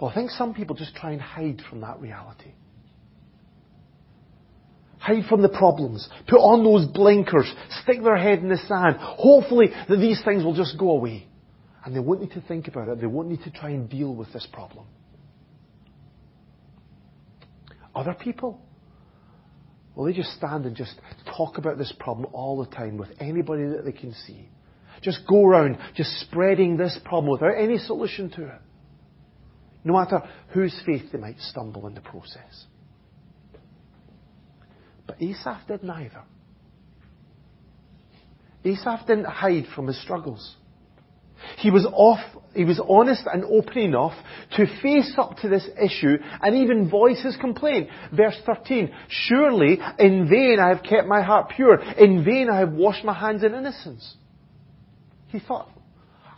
Well, 0.00 0.10
I 0.10 0.14
think 0.14 0.30
some 0.30 0.54
people 0.54 0.76
just 0.76 0.94
try 0.94 1.10
and 1.12 1.20
hide 1.20 1.60
from 1.68 1.80
that 1.80 2.00
reality. 2.00 2.52
Hide 4.98 5.24
from 5.28 5.42
the 5.42 5.48
problems. 5.48 6.08
Put 6.28 6.38
on 6.38 6.64
those 6.64 6.86
blinkers. 6.86 7.52
Stick 7.82 8.02
their 8.02 8.16
head 8.16 8.40
in 8.40 8.48
the 8.48 8.58
sand. 8.68 8.96
Hopefully 9.00 9.68
that 9.88 9.96
these 9.96 10.22
things 10.24 10.44
will 10.44 10.54
just 10.54 10.78
go 10.78 10.90
away. 10.90 11.26
And 11.84 11.94
they 11.94 12.00
won't 12.00 12.20
need 12.20 12.32
to 12.32 12.40
think 12.42 12.68
about 12.68 12.88
it. 12.88 13.00
They 13.00 13.06
won't 13.06 13.28
need 13.28 13.42
to 13.42 13.50
try 13.50 13.70
and 13.70 13.88
deal 13.88 14.14
with 14.14 14.32
this 14.32 14.46
problem. 14.52 14.86
Other 17.94 18.14
people, 18.14 18.60
well, 19.94 20.06
they 20.06 20.12
just 20.12 20.32
stand 20.34 20.66
and 20.66 20.76
just 20.76 20.94
talk 21.36 21.58
about 21.58 21.78
this 21.78 21.92
problem 21.98 22.28
all 22.32 22.62
the 22.62 22.70
time 22.70 22.96
with 22.98 23.08
anybody 23.18 23.64
that 23.64 23.84
they 23.84 23.92
can 23.92 24.14
see. 24.26 24.48
Just 25.02 25.20
go 25.28 25.44
around, 25.44 25.78
just 25.96 26.10
spreading 26.20 26.76
this 26.76 26.98
problem 27.04 27.32
without 27.32 27.56
any 27.56 27.78
solution 27.78 28.30
to 28.30 28.46
it 28.46 28.60
no 29.84 29.94
matter 29.94 30.22
whose 30.48 30.78
faith 30.84 31.12
they 31.12 31.18
might 31.18 31.38
stumble 31.40 31.86
in 31.86 31.94
the 31.94 32.00
process. 32.00 32.66
But 35.06 35.22
Asaph 35.22 35.66
did 35.66 35.82
neither. 35.82 36.22
Asaph 38.64 39.06
didn't 39.06 39.26
hide 39.26 39.66
from 39.74 39.86
his 39.86 40.00
struggles. 40.02 40.56
He 41.58 41.70
was 41.70 41.86
off, 41.92 42.20
he 42.54 42.64
was 42.64 42.80
honest 42.88 43.22
and 43.32 43.44
open 43.44 43.78
enough 43.78 44.12
to 44.56 44.66
face 44.82 45.14
up 45.16 45.36
to 45.38 45.48
this 45.48 45.66
issue 45.80 46.16
and 46.42 46.56
even 46.56 46.90
voice 46.90 47.22
his 47.22 47.36
complaint. 47.36 47.88
Verse 48.12 48.36
13, 48.44 48.92
surely 49.08 49.78
in 49.98 50.28
vain 50.28 50.58
I 50.60 50.68
have 50.68 50.82
kept 50.82 51.06
my 51.06 51.22
heart 51.22 51.52
pure. 51.54 51.80
In 51.80 52.24
vain 52.24 52.48
I 52.50 52.58
have 52.58 52.72
washed 52.72 53.04
my 53.04 53.14
hands 53.14 53.44
in 53.44 53.54
innocence. 53.54 54.16
He 55.28 55.38
thought, 55.38 55.70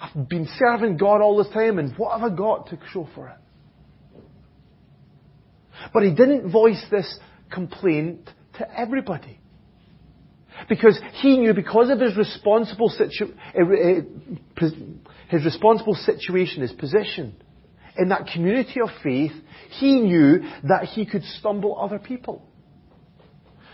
I've 0.01 0.29
been 0.29 0.49
serving 0.59 0.97
God 0.97 1.21
all 1.21 1.37
this 1.37 1.53
time 1.53 1.79
and 1.79 1.97
what 1.97 2.19
have 2.19 2.33
I 2.33 2.35
got 2.35 2.69
to 2.69 2.79
show 2.93 3.09
for 3.15 3.29
it? 3.29 3.37
But 5.93 6.03
he 6.03 6.11
didn't 6.15 6.51
voice 6.51 6.83
this 6.91 7.19
complaint 7.51 8.29
to 8.59 8.79
everybody. 8.79 9.39
Because 10.69 11.01
he 11.15 11.39
knew 11.39 11.55
because 11.55 11.91
of 11.91 12.01
his 12.01 12.17
responsible, 12.17 12.91
situ- 12.91 13.35
eh, 13.55 13.61
eh, 13.61 14.67
his 15.29 15.45
responsible 15.45 15.95
situation, 15.95 16.63
his 16.63 16.73
position 16.73 17.35
in 17.97 18.09
that 18.11 18.29
community 18.33 18.81
of 18.81 18.91
faith, 19.03 19.33
he 19.79 20.01
knew 20.01 20.41
that 20.65 20.85
he 20.85 21.07
could 21.07 21.25
stumble 21.39 21.79
other 21.81 21.99
people. 21.99 22.43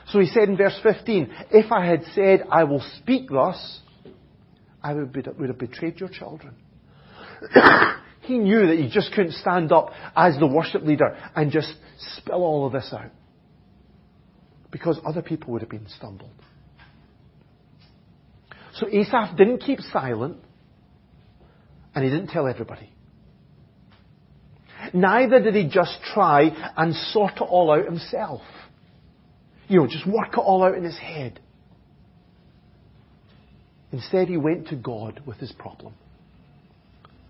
So 0.08 0.20
he 0.20 0.26
said 0.26 0.48
in 0.48 0.56
verse 0.56 0.78
15, 0.82 1.32
if 1.50 1.72
I 1.72 1.84
had 1.84 2.04
said, 2.14 2.44
I 2.50 2.64
will 2.64 2.84
speak 2.98 3.28
thus, 3.28 3.80
I 4.86 4.94
would, 4.94 5.12
be, 5.12 5.20
would 5.36 5.48
have 5.48 5.58
betrayed 5.58 5.98
your 5.98 6.08
children. 6.08 6.54
he 8.20 8.38
knew 8.38 8.68
that 8.68 8.78
he 8.78 8.88
just 8.88 9.12
couldn't 9.12 9.32
stand 9.32 9.72
up 9.72 9.90
as 10.14 10.38
the 10.38 10.46
worship 10.46 10.82
leader 10.82 11.16
and 11.34 11.50
just 11.50 11.74
spill 12.16 12.44
all 12.44 12.66
of 12.66 12.72
this 12.72 12.88
out. 12.92 13.10
Because 14.70 15.00
other 15.04 15.22
people 15.22 15.52
would 15.52 15.62
have 15.62 15.70
been 15.70 15.88
stumbled. 15.88 16.30
So 18.74 18.86
Asaph 18.88 19.36
didn't 19.36 19.58
keep 19.58 19.80
silent 19.80 20.36
and 21.92 22.04
he 22.04 22.10
didn't 22.10 22.28
tell 22.28 22.46
everybody. 22.46 22.92
Neither 24.94 25.40
did 25.40 25.56
he 25.56 25.68
just 25.68 25.98
try 26.14 26.50
and 26.76 26.94
sort 26.94 27.38
it 27.38 27.42
all 27.42 27.72
out 27.72 27.86
himself. 27.86 28.42
You 29.66 29.80
know, 29.80 29.88
just 29.88 30.06
work 30.06 30.34
it 30.34 30.38
all 30.38 30.62
out 30.62 30.76
in 30.76 30.84
his 30.84 30.98
head. 30.98 31.40
Instead, 33.96 34.28
he 34.28 34.36
went 34.36 34.68
to 34.68 34.76
God 34.76 35.22
with 35.24 35.38
his 35.38 35.50
problem. 35.52 35.94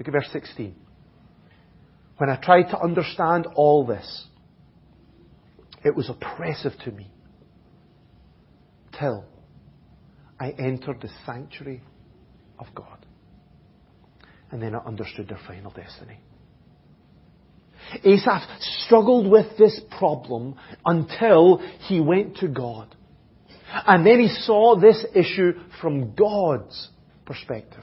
Look 0.00 0.08
at 0.08 0.12
verse 0.12 0.28
16. 0.32 0.74
When 2.16 2.28
I 2.28 2.34
tried 2.42 2.70
to 2.70 2.80
understand 2.80 3.46
all 3.54 3.86
this, 3.86 4.26
it 5.84 5.94
was 5.94 6.10
oppressive 6.10 6.72
to 6.84 6.90
me 6.90 7.08
till 8.98 9.24
I 10.40 10.50
entered 10.58 11.02
the 11.02 11.08
sanctuary 11.24 11.82
of 12.58 12.66
God. 12.74 13.06
And 14.50 14.60
then 14.60 14.74
I 14.74 14.78
understood 14.78 15.28
their 15.28 15.38
final 15.46 15.70
destiny. 15.70 16.18
Asaph 18.04 18.42
struggled 18.86 19.30
with 19.30 19.56
this 19.56 19.80
problem 20.00 20.56
until 20.84 21.58
he 21.86 22.00
went 22.00 22.38
to 22.38 22.48
God. 22.48 22.92
And 23.72 24.06
then 24.06 24.20
he 24.20 24.28
saw 24.28 24.78
this 24.78 25.04
issue 25.14 25.52
from 25.80 26.14
God's 26.14 26.88
perspective. 27.24 27.82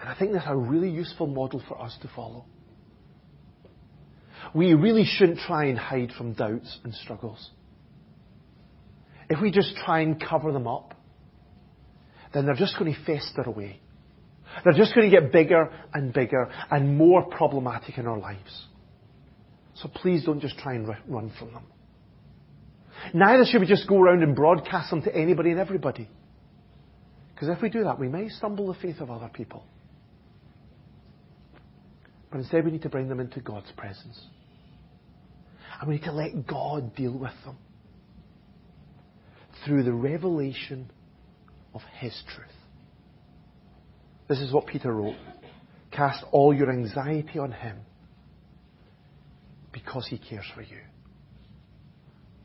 And 0.00 0.08
I 0.08 0.14
think 0.14 0.32
that's 0.32 0.46
a 0.48 0.56
really 0.56 0.90
useful 0.90 1.26
model 1.26 1.62
for 1.68 1.80
us 1.80 1.96
to 2.02 2.10
follow. 2.14 2.44
we 4.54 4.74
really 4.74 5.04
shouldn't 5.04 5.38
try 5.38 5.66
and 5.66 5.78
hide 5.78 6.12
from 6.16 6.32
doubts 6.32 6.78
and 6.84 6.94
struggles. 6.94 7.50
If 9.28 9.40
we 9.40 9.50
just 9.50 9.76
try 9.84 10.00
and 10.00 10.20
cover 10.20 10.52
them 10.52 10.66
up, 10.66 10.94
then 12.32 12.46
they're 12.46 12.54
just 12.54 12.78
going 12.78 12.92
to 12.92 13.04
fester 13.04 13.42
away. 13.42 13.80
They're 14.64 14.72
just 14.72 14.94
going 14.94 15.08
to 15.08 15.20
get 15.20 15.32
bigger 15.32 15.70
and 15.94 16.12
bigger 16.12 16.50
and 16.70 16.96
more 16.96 17.24
problematic 17.26 17.98
in 17.98 18.06
our 18.06 18.18
lives. 18.18 18.66
So 19.74 19.88
please 19.88 20.24
don't 20.24 20.40
just 20.40 20.58
try 20.58 20.74
and 20.74 20.88
run 21.06 21.32
from 21.38 21.52
them. 21.52 21.64
Neither 23.14 23.44
should 23.44 23.60
we 23.60 23.66
just 23.66 23.88
go 23.88 24.00
around 24.00 24.22
and 24.22 24.34
broadcast 24.34 24.90
them 24.90 25.02
to 25.02 25.14
anybody 25.14 25.50
and 25.50 25.60
everybody. 25.60 26.08
Because 27.34 27.48
if 27.48 27.62
we 27.62 27.70
do 27.70 27.84
that, 27.84 27.98
we 27.98 28.08
may 28.08 28.28
stumble 28.28 28.66
the 28.66 28.78
faith 28.80 29.00
of 29.00 29.10
other 29.10 29.30
people. 29.32 29.64
But 32.30 32.38
instead, 32.38 32.64
we 32.64 32.70
need 32.70 32.82
to 32.82 32.88
bring 32.88 33.08
them 33.08 33.18
into 33.18 33.40
God's 33.40 33.72
presence. 33.76 34.20
And 35.80 35.88
we 35.88 35.96
need 35.96 36.04
to 36.04 36.12
let 36.12 36.46
God 36.46 36.94
deal 36.94 37.16
with 37.16 37.32
them 37.44 37.56
through 39.64 39.82
the 39.84 39.92
revelation 39.92 40.90
of 41.74 41.80
His 41.98 42.14
truth. 42.34 42.46
This 44.28 44.40
is 44.40 44.52
what 44.52 44.66
Peter 44.66 44.92
wrote. 44.92 45.16
Cast 45.90 46.24
all 46.30 46.54
your 46.54 46.70
anxiety 46.70 47.38
on 47.38 47.52
Him 47.52 47.78
because 49.72 50.06
He 50.08 50.18
cares 50.18 50.46
for 50.54 50.62
you. 50.62 50.78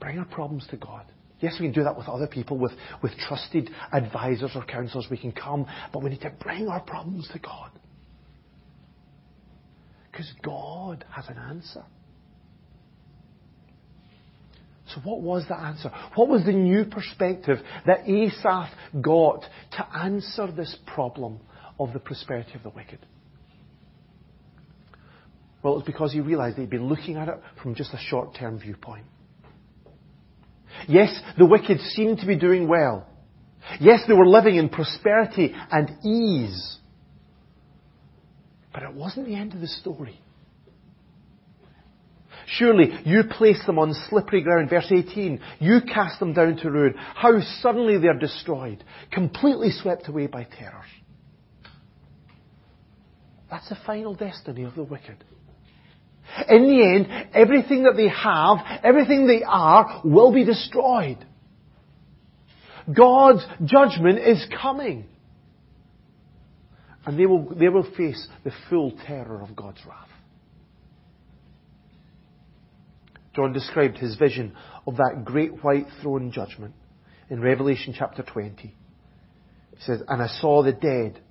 Bring 0.06 0.20
our 0.20 0.26
problems 0.26 0.68
to 0.70 0.78
God. 0.78 1.04
Yes, 1.40 1.58
we 1.60 1.66
can 1.66 1.74
do 1.74 1.84
that 1.84 1.98
with 1.98 2.08
other 2.08 2.28
people, 2.28 2.60
with, 2.60 2.74
with 3.02 3.12
trusted 3.28 3.72
advisors 3.92 4.52
or 4.54 4.64
counselors. 4.64 5.08
We 5.10 5.18
can 5.18 5.32
come, 5.32 5.66
but 5.92 6.04
we 6.04 6.12
need 6.12 6.22
to 6.22 6.32
bring 6.40 6.68
our 6.68 6.80
problems 6.80 7.28
to 7.34 7.40
God. 7.40 7.72
Because 10.12 10.32
God 10.44 11.04
has 11.10 11.26
an 11.28 11.40
answer. 11.40 11.84
So 14.94 15.02
what 15.04 15.22
was 15.22 15.44
the 15.50 15.58
answer? 15.58 15.92
What 16.14 16.30
was 16.30 16.46
the 16.46 16.54
new 16.54 16.86
perspective 16.86 17.58
that 17.88 18.08
Asaph 18.08 18.70
got 19.02 19.44
to 19.72 19.88
answer 19.98 20.52
this 20.52 20.78
problem 20.86 21.40
of 21.80 21.94
the 21.94 22.00
prosperity 22.00 22.54
of 22.54 22.62
the 22.62 22.70
wicked? 22.70 23.00
Well, 25.64 25.74
it 25.74 25.78
was 25.78 25.86
because 25.88 26.14
he 26.14 26.20
realized 26.20 26.58
that 26.58 26.62
he'd 26.62 26.70
been 26.70 26.90
looking 26.90 27.18
at 27.18 27.28
it 27.28 27.40
from 27.64 27.74
just 27.74 27.92
a 27.92 28.00
short-term 28.00 28.60
viewpoint. 28.60 29.06
Yes, 30.88 31.18
the 31.38 31.46
wicked 31.46 31.80
seemed 31.80 32.20
to 32.20 32.28
be 32.28 32.38
doing 32.38 32.68
well. 32.68 33.08
Yes, 33.80 34.02
they 34.08 34.14
were 34.14 34.28
living 34.28 34.56
in 34.56 34.70
prosperity 34.70 35.54
and 35.72 35.92
ease. 36.06 36.78
But 38.74 38.84
it 38.84 38.94
wasn't 38.94 39.28
the 39.28 39.36
end 39.36 39.54
of 39.54 39.62
the 39.62 39.68
story. 39.68 40.20
Surely 42.48 42.92
you 43.06 43.24
place 43.24 43.60
them 43.66 43.80
on 43.80 43.96
slippery 44.10 44.42
ground. 44.42 44.70
Verse 44.70 44.92
18. 44.92 45.40
You 45.60 45.82
cast 45.82 46.20
them 46.20 46.34
down 46.34 46.58
to 46.58 46.70
ruin. 46.70 46.94
How 46.98 47.40
suddenly 47.62 47.98
they're 47.98 48.20
destroyed. 48.20 48.84
Completely 49.12 49.72
swept 49.72 50.08
away 50.08 50.28
by 50.28 50.44
terrors. 50.44 50.86
That's 53.50 53.70
the 53.70 53.78
final 53.86 54.14
destiny 54.14 54.64
of 54.64 54.76
the 54.76 54.84
wicked. 54.84 55.24
In 56.50 56.68
the 56.68 56.84
end, 56.84 57.30
everything 57.34 57.84
that 57.84 57.96
they 57.96 58.10
have, 58.10 58.58
everything 58.84 59.28
they 59.28 59.44
are, 59.44 60.02
will 60.04 60.34
be 60.34 60.44
destroyed. 60.44 61.26
God's 62.94 63.46
judgment 63.64 64.20
is 64.20 64.46
coming. 64.62 65.06
And 67.06 67.20
they 67.20 67.26
will, 67.26 67.54
they 67.56 67.70
will 67.70 67.90
face 67.96 68.28
the 68.44 68.52
full 68.70 68.92
terror 69.06 69.42
of 69.42 69.56
God's 69.56 69.80
wrath. 69.88 70.10
John 73.36 73.54
described 73.54 73.98
his 73.98 74.16
vision 74.16 74.56
of 74.88 74.98
that 74.98 75.24
great 75.26 75.64
white 75.64 75.88
throne 76.02 76.32
judgment 76.32 76.74
in 77.30 77.42
Revelation 77.42 77.94
chapter 77.98 78.24
20. 78.24 78.56
He 78.62 78.74
says, 79.80 80.02
And 80.08 80.22
I 80.22 80.28
saw 80.28 80.64
the 80.64 80.72
dead, 80.72 81.22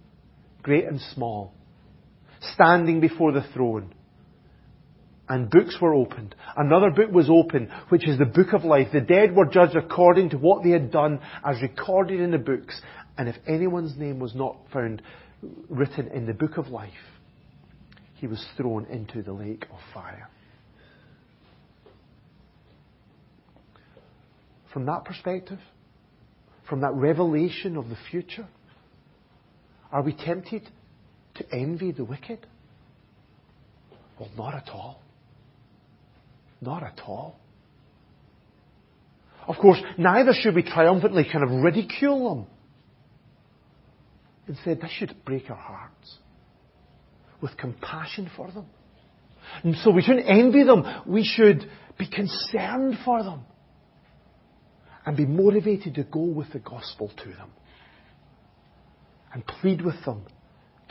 great 0.63 0.85
and 0.85 1.01
small, 1.15 1.55
standing 2.53 3.01
before 3.01 3.33
the 3.33 3.45
throne. 3.55 3.95
And 5.29 5.49
books 5.51 5.79
were 5.81 5.95
opened. 5.95 6.35
Another 6.57 6.91
book 6.91 7.11
was 7.11 7.31
opened, 7.31 7.71
which 7.89 8.07
is 8.07 8.19
the 8.19 8.27
book 8.27 8.53
of 8.53 8.65
life. 8.65 8.89
The 8.93 9.01
dead 9.01 9.35
were 9.35 9.47
judged 9.47 9.75
according 9.75 10.31
to 10.31 10.37
what 10.37 10.63
they 10.63 10.71
had 10.71 10.91
done 10.91 11.21
as 11.45 11.63
recorded 11.63 12.21
in 12.21 12.31
the 12.31 12.39
books. 12.39 12.79
And 13.17 13.29
if 13.29 13.37
anyone's 13.47 13.97
name 13.97 14.19
was 14.19 14.35
not 14.35 14.57
found 14.73 15.01
written 15.71 16.09
in 16.09 16.27
the 16.27 16.35
book 16.35 16.59
of 16.59 16.69
life, 16.69 16.93
he 18.17 18.27
was 18.27 18.45
thrown 18.57 18.87
into 18.87 19.23
the 19.23 19.33
lake 19.33 19.67
of 19.73 19.79
fire. 19.95 20.29
From 24.73 24.87
that 24.87 25.05
perspective, 25.05 25.61
from 26.69 26.81
that 26.81 26.93
revelation 26.95 27.77
of 27.77 27.89
the 27.89 27.97
future, 28.11 28.47
are 29.93 30.03
we 30.03 30.13
tempted 30.13 30.69
to 31.37 31.45
envy 31.53 31.93
the 31.93 32.05
wicked? 32.05 32.47
Well, 34.19 34.31
not 34.37 34.55
at 34.55 34.69
all. 34.71 35.01
Not 36.61 36.83
at 36.83 37.01
all. 37.07 37.39
Of 39.47 39.57
course, 39.57 39.79
neither 39.99 40.33
should 40.33 40.55
we 40.55 40.63
triumphantly 40.63 41.25
kind 41.31 41.45
of 41.45 41.51
ridicule 41.63 42.35
them. 42.35 42.47
Instead, 44.49 44.81
this 44.81 44.91
should 44.91 45.15
break 45.25 45.51
our 45.51 45.57
hearts 45.57 46.19
with 47.41 47.57
compassion 47.57 48.31
for 48.37 48.51
them. 48.51 48.67
And 49.63 49.77
so 49.77 49.91
we 49.91 50.03
shouldn't 50.03 50.29
envy 50.29 50.63
them. 50.65 50.85
We 51.07 51.25
should 51.25 51.69
be 51.99 52.09
concerned 52.09 52.99
for 53.05 53.23
them 53.23 53.45
and 55.07 55.17
be 55.17 55.27
motivated 55.27 55.95
to 55.97 56.05
go 56.05 56.21
with 56.21 56.53
the 56.53 56.59
gospel 56.59 57.09
to 57.09 57.29
them 57.29 57.51
and 59.33 59.47
plead 59.47 59.83
with 59.83 60.03
them 60.05 60.23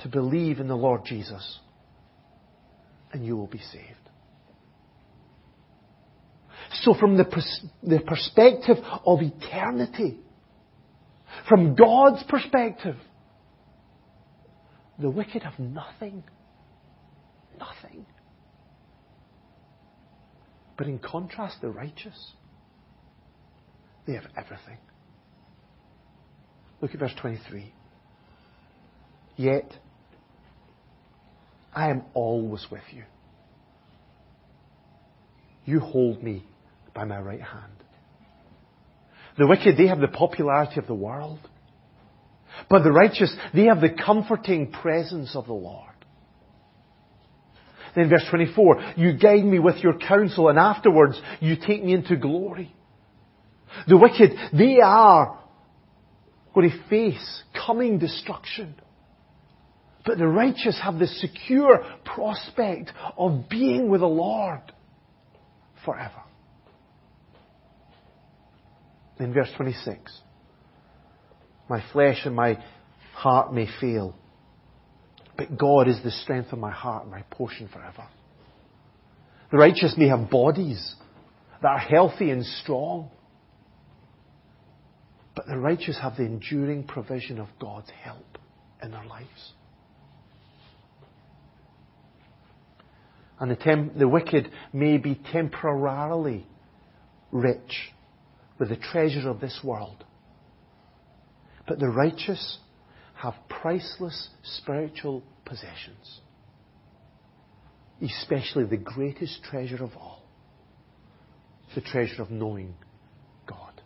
to 0.04 0.08
believe 0.08 0.60
in 0.60 0.68
the 0.68 0.76
Lord 0.76 1.02
Jesus 1.06 1.60
and 3.12 3.26
you 3.26 3.36
will 3.36 3.48
be 3.48 3.60
saved. 3.60 4.03
So 6.84 6.94
from 6.94 7.16
the, 7.16 7.24
pers- 7.24 7.66
the 7.82 8.00
perspective 8.00 8.76
of 9.06 9.20
eternity, 9.22 10.20
from 11.48 11.76
God's 11.76 12.24
perspective, 12.28 12.98
the 15.00 15.10
wicked 15.10 15.44
have 15.44 15.58
nothing. 15.58 16.24
Nothing. 17.58 18.06
But 20.78 20.88
in 20.88 21.00
contrast, 21.00 21.62
the 21.62 21.70
righteous, 21.70 22.34
they 24.06 24.14
have 24.14 24.26
everything. 24.36 24.78
Look 26.82 26.94
at 26.94 27.00
verse 27.00 27.14
23. 27.22 27.74
Yet, 29.38 29.72
I 31.74 31.90
am 31.90 32.04
always 32.14 32.68
with 32.70 32.84
you. 32.92 33.04
You 35.64 35.80
hold 35.80 36.22
me 36.22 36.46
by 36.94 37.06
my 37.06 37.20
right 37.20 37.42
hand. 37.42 37.74
The 39.38 39.48
wicked, 39.48 39.78
they 39.78 39.88
have 39.88 40.00
the 40.00 40.08
popularity 40.08 40.80
of 40.80 40.88
the 40.88 40.94
world. 40.94 41.40
But 42.70 42.84
the 42.84 42.92
righteous, 42.92 43.36
they 43.54 43.66
have 43.66 43.82
the 43.82 43.90
comforting 43.90 44.72
presence 44.72 45.36
of 45.36 45.48
the 45.48 45.54
Lord. 45.54 45.90
Then 47.96 48.10
verse 48.10 48.26
24, 48.30 48.94
you 48.98 49.14
guide 49.14 49.44
me 49.44 49.60
with 49.60 49.78
your 49.78 49.98
counsel 49.98 50.50
and 50.50 50.58
afterwards 50.58 51.20
you 51.40 51.56
take 51.56 51.84
me 51.84 51.94
into 51.94 52.16
glory. 52.16 52.74
The 53.88 53.98
wicked, 53.98 54.32
they 54.58 54.80
are 54.84 55.40
going 56.54 56.70
to 56.70 56.90
face 56.90 57.44
coming 57.66 58.00
destruction. 58.00 58.76
But 60.06 60.18
the 60.18 60.28
righteous 60.28 60.80
have 60.84 61.00
the 61.00 61.08
secure 61.08 61.86
prospect 62.04 62.92
of 63.18 63.50
being 63.50 63.90
with 63.90 64.02
the 64.02 64.08
Lord 64.08 64.62
forever. 65.86 66.23
In 69.24 69.34
verse 69.34 69.50
26, 69.56 70.20
my 71.70 71.82
flesh 71.94 72.26
and 72.26 72.36
my 72.36 72.62
heart 73.14 73.54
may 73.54 73.68
fail, 73.80 74.14
but 75.38 75.58
God 75.58 75.88
is 75.88 75.98
the 76.04 76.12
strength 76.12 76.52
of 76.52 76.60
my 76.60 76.72
heart 76.72 77.04
and 77.04 77.12
my 77.12 77.22
portion 77.32 77.70
forever. 77.70 78.06
The 79.50 79.58
righteous 79.58 79.96
may 79.98 80.10
have 80.10 80.30
bodies 80.30 80.96
that 81.62 81.70
are 81.70 81.80
healthy 81.80 82.32
and 82.32 82.46
strong, 82.46 83.12
but 85.38 85.48
the 85.48 85.58
righteous 85.58 85.98
have 86.02 86.18
the 86.18 86.24
enduring 86.26 86.84
provision 86.84 87.40
of 87.40 87.48
God's 87.62 87.90
help 88.04 88.38
in 88.82 88.92
their 88.92 89.06
lives. 89.06 89.54
And 93.40 93.50
the, 93.50 93.56
tem- 93.56 93.92
the 93.98 94.08
wicked 94.08 94.52
may 94.74 94.98
be 94.98 95.16
temporarily 95.32 96.46
rich 97.32 97.94
with 98.64 98.70
the 98.70 98.86
treasure 98.86 99.28
of 99.28 99.42
this 99.42 99.60
world. 99.62 100.06
But 101.68 101.80
the 101.80 101.90
righteous 101.90 102.60
have 103.16 103.34
priceless 103.50 104.30
spiritual 104.44 105.22
possessions. 105.44 106.22
especially 108.02 108.66
the 108.66 108.78
greatest 108.78 109.44
treasure 109.44 109.82
of 109.84 109.92
all 109.96 110.24
the 111.76 111.82
treasure 111.82 112.22
of 112.22 112.30
knowing 112.32 112.76
God. 113.48 113.82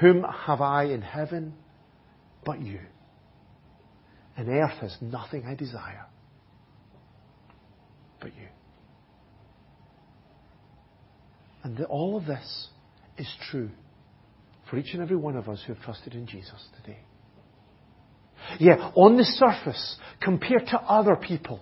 Whom 0.00 0.22
have 0.22 0.60
I 0.60 0.84
in 0.84 1.02
heaven 1.02 1.54
but 2.44 2.60
you? 2.60 2.80
And 4.36 4.48
earth 4.48 4.78
has 4.80 4.96
nothing 5.00 5.44
I 5.46 5.54
desire 5.54 6.06
but 8.20 8.34
you. 8.34 8.48
And 11.62 11.82
all 11.84 12.16
of 12.16 12.26
this 12.26 12.68
is 13.18 13.28
true 13.50 13.70
for 14.68 14.78
each 14.78 14.94
and 14.94 15.02
every 15.02 15.16
one 15.16 15.36
of 15.36 15.48
us 15.48 15.62
who 15.66 15.74
have 15.74 15.82
trusted 15.82 16.14
in 16.14 16.26
Jesus 16.26 16.68
today. 16.82 16.98
Yeah, 18.58 18.92
on 18.94 19.16
the 19.16 19.24
surface, 19.24 19.96
compared 20.20 20.66
to 20.66 20.78
other 20.78 21.16
people, 21.16 21.60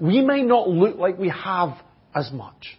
we 0.00 0.22
may 0.22 0.42
not 0.42 0.68
look 0.68 0.96
like 0.96 1.18
we 1.18 1.28
have 1.28 1.76
as 2.14 2.30
much. 2.32 2.78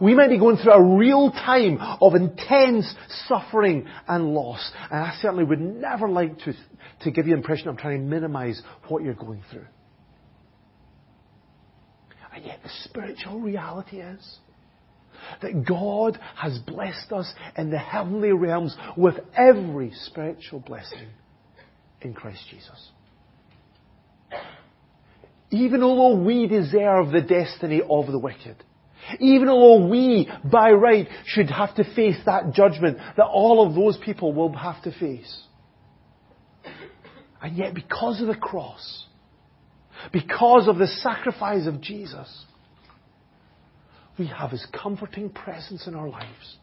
We 0.00 0.14
may 0.14 0.28
be 0.28 0.38
going 0.38 0.56
through 0.56 0.72
a 0.72 0.96
real 0.96 1.30
time 1.30 1.78
of 2.00 2.14
intense 2.14 2.92
suffering 3.26 3.86
and 4.06 4.34
loss. 4.34 4.70
And 4.90 5.00
I 5.00 5.16
certainly 5.20 5.44
would 5.44 5.60
never 5.60 6.08
like 6.08 6.38
to, 6.40 6.52
to 7.02 7.10
give 7.10 7.26
you 7.26 7.34
the 7.34 7.38
impression 7.38 7.68
I'm 7.68 7.76
trying 7.76 8.00
to 8.00 8.06
minimize 8.06 8.60
what 8.88 9.02
you're 9.02 9.14
going 9.14 9.42
through. 9.50 9.66
And 12.34 12.44
yet 12.44 12.60
the 12.62 12.70
spiritual 12.84 13.40
reality 13.40 14.00
is 14.00 14.38
that 15.42 15.64
God 15.66 16.18
has 16.36 16.58
blessed 16.58 17.12
us 17.12 17.32
in 17.56 17.70
the 17.70 17.78
heavenly 17.78 18.32
realms 18.32 18.76
with 18.96 19.14
every 19.36 19.92
spiritual 20.04 20.60
blessing 20.60 21.08
in 22.00 22.14
Christ 22.14 22.42
Jesus. 22.50 22.90
Even 25.50 25.82
although 25.82 26.22
we 26.22 26.46
deserve 26.46 27.10
the 27.10 27.22
destiny 27.22 27.80
of 27.88 28.06
the 28.06 28.18
wicked, 28.18 28.56
even 29.20 29.48
although 29.48 29.86
we, 29.88 30.30
by 30.50 30.70
right, 30.72 31.08
should 31.24 31.50
have 31.50 31.74
to 31.76 31.84
face 31.94 32.18
that 32.26 32.52
judgment 32.52 32.98
that 33.16 33.24
all 33.24 33.66
of 33.66 33.74
those 33.74 33.96
people 34.04 34.32
will 34.34 34.52
have 34.52 34.82
to 34.82 34.92
face. 34.92 35.42
And 37.40 37.56
yet, 37.56 37.74
because 37.74 38.20
of 38.20 38.26
the 38.26 38.34
cross, 38.34 39.06
because 40.12 40.68
of 40.68 40.76
the 40.78 40.86
sacrifice 40.86 41.66
of 41.66 41.80
Jesus, 41.80 42.44
we 44.18 44.26
have 44.26 44.50
His 44.50 44.66
comforting 44.72 45.30
presence 45.30 45.86
in 45.86 45.94
our 45.94 46.08
lives. 46.08 46.56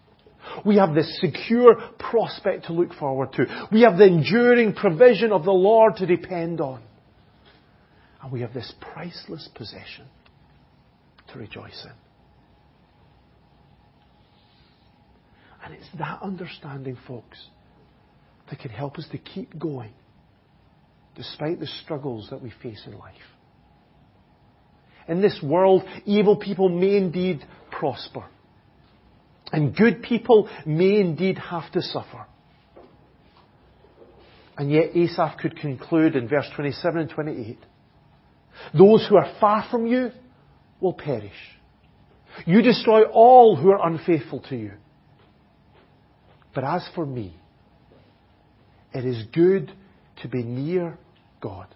We 0.65 0.77
have 0.77 0.93
this 0.93 1.19
secure 1.19 1.75
prospect 1.97 2.65
to 2.65 2.73
look 2.73 2.93
forward 2.93 3.33
to. 3.33 3.67
We 3.71 3.81
have 3.81 3.97
the 3.97 4.05
enduring 4.05 4.73
provision 4.73 5.31
of 5.31 5.43
the 5.43 5.51
Lord 5.51 5.95
to 5.97 6.05
depend 6.05 6.61
on. 6.61 6.83
And 8.21 8.31
we 8.31 8.41
have 8.41 8.53
this 8.53 8.71
priceless 8.79 9.49
possession 9.55 10.05
to 11.31 11.39
rejoice 11.39 11.83
in. 11.83 11.91
And 15.63 15.73
it's 15.73 15.89
that 15.97 16.21
understanding, 16.21 16.97
folks, 17.07 17.43
that 18.49 18.59
can 18.59 18.69
help 18.69 18.99
us 18.99 19.07
to 19.11 19.17
keep 19.17 19.57
going 19.57 19.93
despite 21.15 21.59
the 21.59 21.67
struggles 21.83 22.27
that 22.29 22.41
we 22.41 22.51
face 22.61 22.83
in 22.85 22.97
life. 22.97 23.15
In 25.07 25.21
this 25.21 25.39
world, 25.43 25.83
evil 26.05 26.35
people 26.35 26.69
may 26.69 26.97
indeed 26.97 27.45
prosper. 27.71 28.25
And 29.51 29.75
good 29.75 30.01
people 30.01 30.49
may 30.65 30.99
indeed 30.99 31.37
have 31.37 31.71
to 31.73 31.81
suffer. 31.81 32.25
And 34.57 34.71
yet 34.71 34.95
Asaph 34.95 35.37
could 35.37 35.57
conclude 35.57 36.15
in 36.15 36.27
verse 36.27 36.47
27 36.55 37.01
and 37.01 37.09
28, 37.09 37.57
those 38.73 39.05
who 39.07 39.17
are 39.17 39.33
far 39.39 39.67
from 39.69 39.85
you 39.85 40.11
will 40.79 40.93
perish. 40.93 41.33
You 42.45 42.61
destroy 42.61 43.03
all 43.03 43.55
who 43.55 43.69
are 43.71 43.87
unfaithful 43.87 44.41
to 44.49 44.55
you. 44.55 44.71
But 46.53 46.63
as 46.63 46.87
for 46.95 47.05
me, 47.05 47.35
it 48.93 49.05
is 49.05 49.25
good 49.33 49.71
to 50.21 50.27
be 50.29 50.41
near 50.41 50.97
God. 51.41 51.67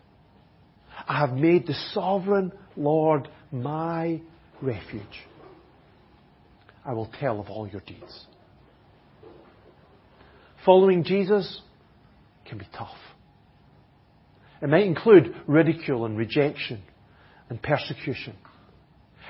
I 1.09 1.17
have 1.17 1.33
made 1.33 1.65
the 1.65 1.73
sovereign 1.93 2.51
Lord 2.77 3.27
my 3.51 4.21
refuge. 4.61 5.03
I 6.85 6.93
will 6.93 7.09
tell 7.19 7.39
of 7.39 7.49
all 7.49 7.67
your 7.67 7.81
deeds. 7.81 8.25
Following 10.63 11.03
Jesus 11.03 11.61
can 12.47 12.59
be 12.59 12.67
tough. 12.77 12.95
It 14.61 14.69
might 14.69 14.85
include 14.85 15.35
ridicule 15.47 16.05
and 16.05 16.15
rejection 16.15 16.83
and 17.49 17.59
persecution. 17.61 18.35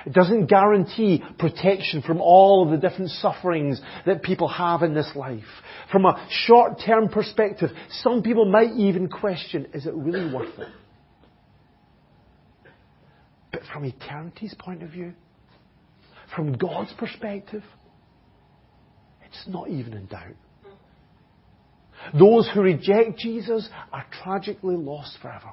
It 0.04 0.12
doesn't 0.12 0.46
guarantee 0.46 1.22
protection 1.38 2.02
from 2.02 2.20
all 2.20 2.64
of 2.64 2.70
the 2.70 2.88
different 2.88 3.10
sufferings 3.10 3.80
that 4.04 4.22
people 4.22 4.48
have 4.48 4.82
in 4.82 4.92
this 4.92 5.10
life. 5.14 5.44
From 5.90 6.04
a 6.04 6.26
short-term 6.46 7.08
perspective, 7.08 7.70
some 8.02 8.22
people 8.22 8.44
might 8.44 8.72
even 8.76 9.08
question, 9.08 9.68
is 9.72 9.86
it 9.86 9.94
really 9.94 10.32
worth 10.32 10.58
it? 10.58 10.68
But 13.52 13.62
from 13.72 13.84
eternity's 13.84 14.54
point 14.58 14.82
of 14.82 14.90
view, 14.90 15.12
from 16.34 16.52
God's 16.52 16.92
perspective, 16.98 17.64
it's 19.26 19.44
not 19.48 19.68
even 19.68 19.94
in 19.94 20.06
doubt. 20.06 20.36
Those 22.18 22.48
who 22.52 22.62
reject 22.62 23.18
Jesus 23.18 23.68
are 23.92 24.06
tragically 24.22 24.76
lost 24.76 25.18
forever. 25.20 25.52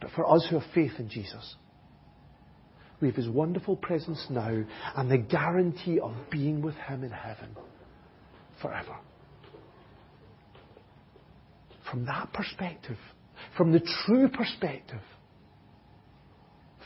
But 0.00 0.10
for 0.12 0.30
us 0.30 0.46
who 0.48 0.58
have 0.58 0.70
faith 0.74 0.92
in 0.98 1.08
Jesus, 1.08 1.56
we 3.00 3.08
have 3.08 3.16
His 3.16 3.28
wonderful 3.28 3.76
presence 3.76 4.24
now 4.30 4.64
and 4.96 5.10
the 5.10 5.18
guarantee 5.18 5.98
of 5.98 6.14
being 6.30 6.62
with 6.62 6.74
Him 6.74 7.04
in 7.04 7.10
heaven 7.10 7.56
forever. 8.62 8.96
From 11.90 12.06
that 12.06 12.32
perspective, 12.32 12.98
from 13.56 13.72
the 13.72 13.80
true 14.06 14.28
perspective, 14.28 15.00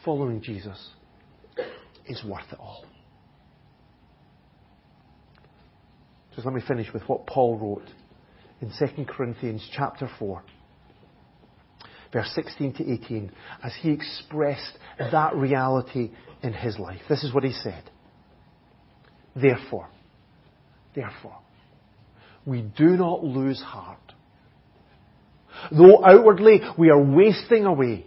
following 0.04 0.42
Jesus 0.42 0.90
is 2.06 2.22
worth 2.24 2.50
it 2.52 2.58
all. 2.58 2.84
Just 6.34 6.46
let 6.46 6.54
me 6.54 6.62
finish 6.66 6.92
with 6.92 7.02
what 7.08 7.26
Paul 7.26 7.58
wrote 7.58 7.90
in 8.60 8.72
2 8.78 9.04
Corinthians 9.04 9.68
chapter 9.74 10.08
4 10.18 10.42
verse 12.12 12.30
16 12.34 12.74
to 12.74 12.92
18, 12.92 13.30
as 13.62 13.72
he 13.80 13.90
expressed 13.90 14.78
that 14.98 15.34
reality 15.34 16.10
in 16.42 16.52
his 16.52 16.78
life. 16.78 17.00
This 17.08 17.24
is 17.24 17.34
what 17.34 17.44
he 17.44 17.52
said. 17.52 17.82
Therefore, 19.36 19.88
therefore, 20.94 21.38
we 22.44 22.62
do 22.62 22.96
not 22.96 23.24
lose 23.24 23.60
heart. 23.60 23.98
Though 25.70 26.04
outwardly 26.04 26.60
we 26.76 26.90
are 26.90 27.02
wasting 27.02 27.64
away, 27.64 28.06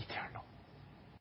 eternity 0.00 0.29